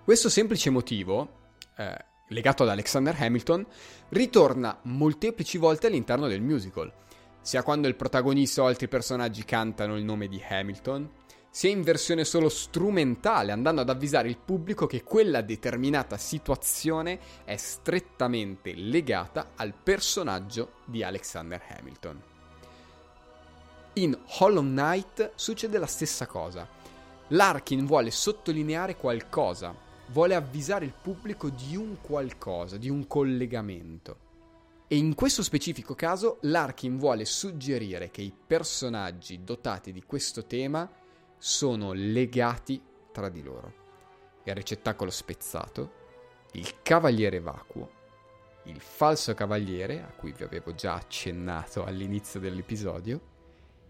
Questo 0.10 0.30
semplice 0.30 0.72
motivo 0.72 1.30
eh, 1.78 2.06
legato 2.30 2.64
ad 2.64 2.70
Alexander 2.70 3.16
Hamilton, 3.18 3.66
ritorna 4.10 4.80
molteplici 4.84 5.58
volte 5.58 5.88
all'interno 5.88 6.28
del 6.28 6.42
musical, 6.42 6.92
sia 7.42 7.64
quando 7.64 7.88
il 7.88 7.96
protagonista 7.96 8.64
o 8.64 8.66
altri 8.66 8.88
personaggi 8.88 9.46
cantano 9.46 9.96
il 9.96 10.04
nome 10.04 10.28
di 10.28 10.44
Hamilton, 10.48 11.10
sia 11.52 11.72
in 11.72 11.82
versione 11.82 12.26
solo 12.26 12.48
strumentale, 12.48 13.52
andando 13.52 13.82
ad 13.82 13.90
avvisare 13.90 14.30
il 14.30 14.38
pubblico 14.38 14.86
che 14.86 15.04
quella 15.04 15.42
determinata 15.42 16.18
situazione 16.18 17.20
è 17.44 17.58
strettamente 17.58 18.74
legata 18.76 19.52
al 19.56 19.74
personaggio 19.74 20.74
di 20.86 21.02
Alexander 21.02 21.62
Hamilton. 21.78 22.22
In 23.94 24.18
Hollow 24.40 24.64
Knight 24.64 25.32
succede 25.36 25.80
la 25.80 25.88
stessa 25.88 26.28
cosa. 26.28 26.68
Larkin 27.30 27.86
vuole 27.86 28.12
sottolineare 28.12 28.96
qualcosa, 28.96 29.76
vuole 30.12 30.36
avvisare 30.36 30.86
il 30.86 30.94
pubblico 31.00 31.50
di 31.50 31.76
un 31.76 31.98
qualcosa, 32.02 32.78
di 32.78 32.90
un 32.90 33.08
collegamento. 33.08 34.28
E 34.88 34.98
in 34.98 35.14
questo 35.14 35.44
specifico 35.44 35.94
caso 35.94 36.38
Larkin 36.42 36.98
vuole 36.98 37.26
suggerire 37.26 38.10
che 38.10 38.22
i 38.22 38.34
personaggi 38.34 39.44
dotati 39.44 39.92
di 39.92 40.04
questo 40.04 40.46
tema 40.46 40.90
sono 41.38 41.94
legati 41.94 42.82
tra 43.12 43.30
di 43.30 43.44
loro. 43.44 43.74
Il 44.44 44.56
ricettacolo 44.56 45.12
spezzato, 45.12 45.94
il 46.54 46.82
cavaliere 46.82 47.40
vacuo, 47.40 47.98
il 48.64 48.80
falso 48.82 49.36
cavaliere, 49.36 50.02
a 50.02 50.12
cui 50.12 50.32
vi 50.32 50.44
avevo 50.44 50.74
già 50.74 50.96
accennato 50.96 51.86
all'inizio 51.86 52.40
dell'episodio, 52.40 53.22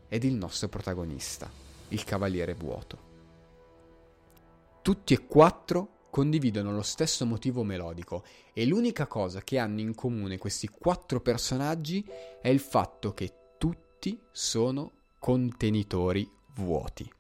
ed 0.10 0.26
il 0.26 0.34
nostro 0.34 0.68
protagonista, 0.68 1.50
il 1.90 2.04
cavaliere 2.04 2.56
vuoto. 2.56 3.08
Tutti 4.82 5.14
e 5.14 5.26
quattro 5.26 5.99
condividono 6.10 6.72
lo 6.72 6.82
stesso 6.82 7.26
motivo 7.26 7.64
melodico 7.64 8.24
e 8.54 8.66
l'unica 8.66 9.08
cosa 9.08 9.42
che 9.42 9.58
hanno 9.58 9.80
in 9.80 9.96
comune 9.96 10.38
questi 10.38 10.68
quattro 10.68 11.22
personaggi 11.22 12.06
è 12.42 12.50
il 12.50 12.60
fatto 12.60 13.14
che 13.14 13.34
tutti 13.58 14.20
sono 14.32 14.92
contenitori 15.20 16.30
vuoti. 16.56 17.12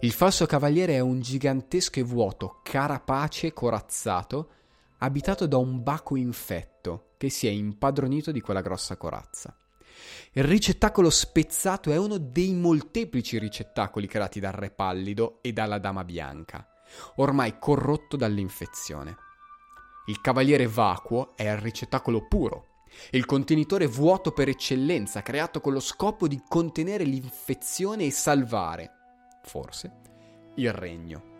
Il 0.00 0.12
falso 0.12 0.46
cavaliere 0.46 0.94
è 0.94 1.00
un 1.00 1.20
gigantesco 1.20 2.00
e 2.00 2.02
vuoto 2.02 2.60
carapace 2.62 3.52
corazzato 3.52 4.50
abitato 4.98 5.46
da 5.46 5.58
un 5.58 5.82
baco 5.82 6.16
infetto 6.16 7.10
che 7.18 7.28
si 7.28 7.46
è 7.46 7.50
impadronito 7.50 8.32
di 8.32 8.40
quella 8.40 8.62
grossa 8.62 8.96
corazza. 8.96 9.56
Il 10.32 10.44
ricettacolo 10.44 11.10
spezzato 11.10 11.90
è 11.90 11.96
uno 11.96 12.18
dei 12.18 12.52
molteplici 12.52 13.38
ricettacoli 13.38 14.06
creati 14.06 14.40
dal 14.40 14.52
re 14.52 14.70
pallido 14.70 15.38
e 15.42 15.52
dalla 15.52 15.78
dama 15.78 16.04
bianca 16.04 16.70
ormai 17.16 17.58
corrotto 17.58 18.16
dall'infezione. 18.16 19.16
Il 20.06 20.20
cavaliere 20.20 20.66
vacuo 20.66 21.36
è 21.36 21.50
il 21.50 21.58
ricettacolo 21.58 22.26
puro, 22.26 22.76
il 23.10 23.24
contenitore 23.24 23.86
vuoto 23.86 24.32
per 24.32 24.48
eccellenza, 24.48 25.22
creato 25.22 25.60
con 25.60 25.72
lo 25.72 25.80
scopo 25.80 26.28
di 26.28 26.42
contenere 26.46 27.04
l'infezione 27.04 28.04
e 28.04 28.10
salvare, 28.10 28.90
forse, 29.42 29.92
il 30.56 30.72
regno. 30.72 31.34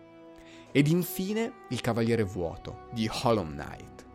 Ed 0.71 0.87
infine 0.87 1.65
il 1.69 1.81
cavaliere 1.81 2.23
vuoto 2.23 2.87
di 2.91 3.09
Hollow 3.23 3.45
Knight. 3.45 4.05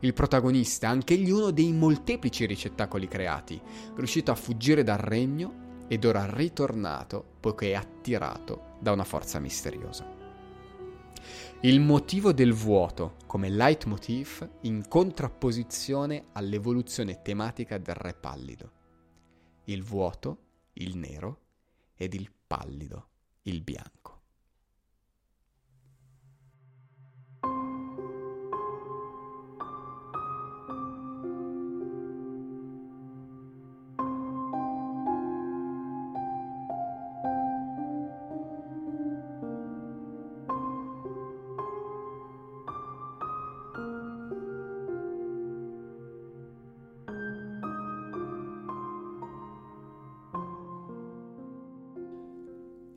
Il 0.00 0.14
protagonista, 0.14 0.88
anch'egli 0.88 1.30
uno 1.30 1.50
dei 1.50 1.72
molteplici 1.72 2.46
ricettacoli 2.46 3.08
creati, 3.08 3.60
riuscito 3.96 4.30
a 4.30 4.36
fuggire 4.36 4.82
dal 4.82 4.98
regno 4.98 5.66
ed 5.88 6.04
ora 6.04 6.26
ritornato 6.30 7.24
poiché 7.40 7.70
è 7.70 7.74
attirato 7.74 8.76
da 8.80 8.92
una 8.92 9.04
forza 9.04 9.38
misteriosa. 9.38 10.17
Il 11.62 11.80
motivo 11.80 12.32
del 12.32 12.52
vuoto 12.52 13.16
come 13.26 13.48
leitmotiv 13.48 14.48
in 14.60 14.86
contrapposizione 14.86 16.26
all'evoluzione 16.34 17.20
tematica 17.20 17.78
del 17.78 17.96
re 17.96 18.14
pallido. 18.14 18.72
Il 19.64 19.82
vuoto, 19.82 20.38
il 20.74 20.96
nero, 20.96 21.40
ed 21.96 22.14
il 22.14 22.30
pallido, 22.46 23.08
il 23.42 23.60
bianco. 23.62 24.17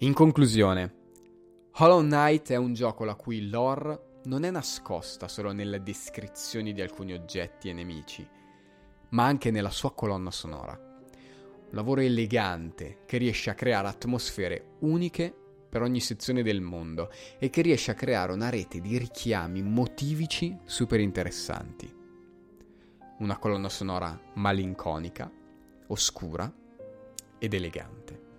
In 0.04 0.14
conclusione, 0.14 0.96
Hollow 1.74 2.02
Knight 2.02 2.50
è 2.50 2.56
un 2.56 2.74
gioco 2.74 3.04
la 3.04 3.14
cui 3.14 3.50
lore 3.50 4.22
non 4.24 4.46
è 4.46 4.50
nascosta 4.50 5.28
solo 5.28 5.52
nelle 5.52 5.84
descrizioni 5.84 6.74
di 6.74 6.82
alcuni 6.82 7.14
oggetti 7.14 7.70
e 7.70 7.74
nemici, 7.74 8.28
ma 9.10 9.26
anche 9.26 9.52
nella 9.52 9.70
sua 9.70 9.94
colonna 9.94 10.32
sonora. 10.32 10.72
Un 10.74 11.70
lavoro 11.70 12.02
elegante 12.02 13.04
che 13.06 13.18
riesce 13.18 13.52
a 13.52 13.54
creare 13.54 13.90
atmosfere 13.90 14.78
uniche 14.80 15.32
per 15.70 15.84
ogni 15.84 16.00
sezione 16.00 16.42
del 16.42 16.62
mondo 16.62 17.12
e 17.38 17.52
che 17.52 17.62
riesce 17.62 17.92
a 17.92 17.96
creare 17.96 18.34
una 18.34 18.50
rete 18.50 18.82
di 18.82 18.98
richiami 18.98 19.62
motivici 19.62 20.58
super 20.66 21.00
interessanti. 21.00 21.96
Una 23.20 23.38
colonna 23.38 23.70
sonora 23.70 24.20
malinconica, 24.34 25.32
oscura 25.90 26.52
ed 27.38 27.54
elegante. 27.54 28.31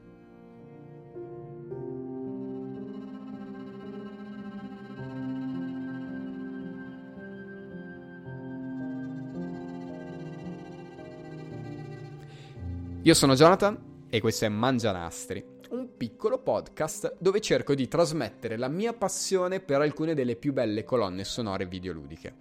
Io 13.04 13.14
sono 13.14 13.34
Jonathan 13.34 14.06
e 14.08 14.20
questo 14.20 14.44
è 14.44 14.48
Mangianastri, 14.48 15.44
un 15.70 15.96
piccolo 15.96 16.38
podcast 16.38 17.16
dove 17.18 17.40
cerco 17.40 17.74
di 17.74 17.88
trasmettere 17.88 18.56
la 18.56 18.68
mia 18.68 18.92
passione 18.92 19.58
per 19.58 19.80
alcune 19.80 20.14
delle 20.14 20.36
più 20.36 20.52
belle 20.52 20.84
colonne 20.84 21.24
sonore 21.24 21.66
videoludiche. 21.66 22.36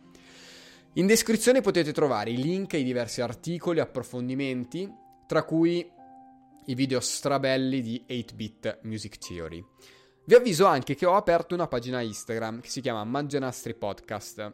In 0.94 1.08
descrizione 1.08 1.62
potete 1.62 1.92
trovare 1.92 2.30
i 2.30 2.38
link 2.38 2.76
ai 2.76 2.84
diversi 2.84 3.22
articoli 3.22 3.80
e 3.80 3.82
approfondimenti, 3.82 4.88
tra 5.26 5.42
cui 5.46 5.84
i 6.66 6.76
video 6.76 7.00
strabelli 7.00 7.82
di 7.82 8.06
8-bit 8.08 8.82
Music 8.84 9.18
Theory. 9.18 9.66
Vi 10.26 10.36
avviso 10.36 10.68
anche 10.68 10.94
che 10.94 11.08
ho 11.08 11.16
aperto 11.16 11.56
una 11.56 11.68
pagina 11.68 12.02
Instagram 12.02 12.60
che 12.60 12.70
si 12.70 12.82
chiama 12.82 13.04
Mangianastri 13.04 13.74
Podcast. 13.74 14.54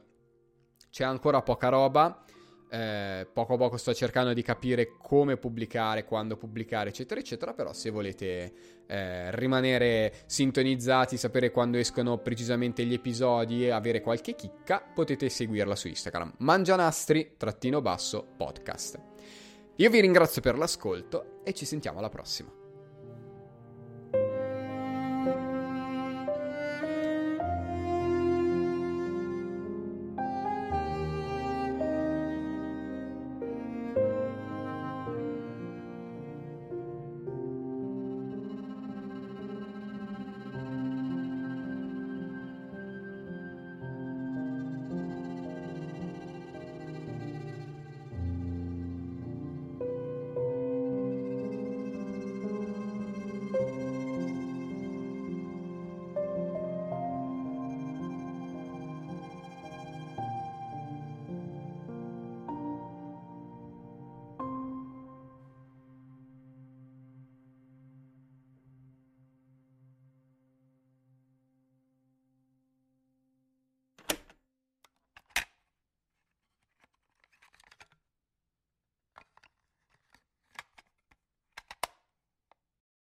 C'è 0.89 1.03
ancora 1.03 1.41
poca 1.41 1.68
roba, 1.68 2.24
eh, 2.70 3.28
poco 3.32 3.53
a 3.53 3.57
poco 3.57 3.78
sto 3.78 3.93
cercando 3.93 4.34
di 4.34 4.41
capire 4.41 4.93
come 4.97 5.38
pubblicare, 5.38 6.05
quando 6.05 6.38
pubblicare, 6.38 6.89
eccetera, 6.89 7.20
eccetera. 7.20 7.53
Però, 7.53 7.74
se 7.74 7.89
volete 7.89 8.53
eh, 8.88 9.36
rimanere 9.36 10.13
sintonizzati, 10.26 11.18
sapere 11.18 11.51
quando 11.51 11.78
escono 11.78 12.18
precisamente 12.18 12.86
gli 12.86 12.93
episodi 12.93 13.65
e 13.65 13.72
avere 13.72 14.01
qualche 14.01 14.36
chicca, 14.36 14.82
potete 14.82 15.30
seguirla 15.30 15.76
su 15.76 15.88
Instagram. 15.88 16.34
Mangianastri-basso 16.38 18.28
podcast. 18.36 18.99
Io 19.76 19.89
vi 19.89 20.01
ringrazio 20.01 20.41
per 20.41 20.57
l'ascolto 20.57 21.41
e 21.43 21.53
ci 21.53 21.65
sentiamo 21.65 21.99
alla 21.99 22.09
prossima. 22.09 22.66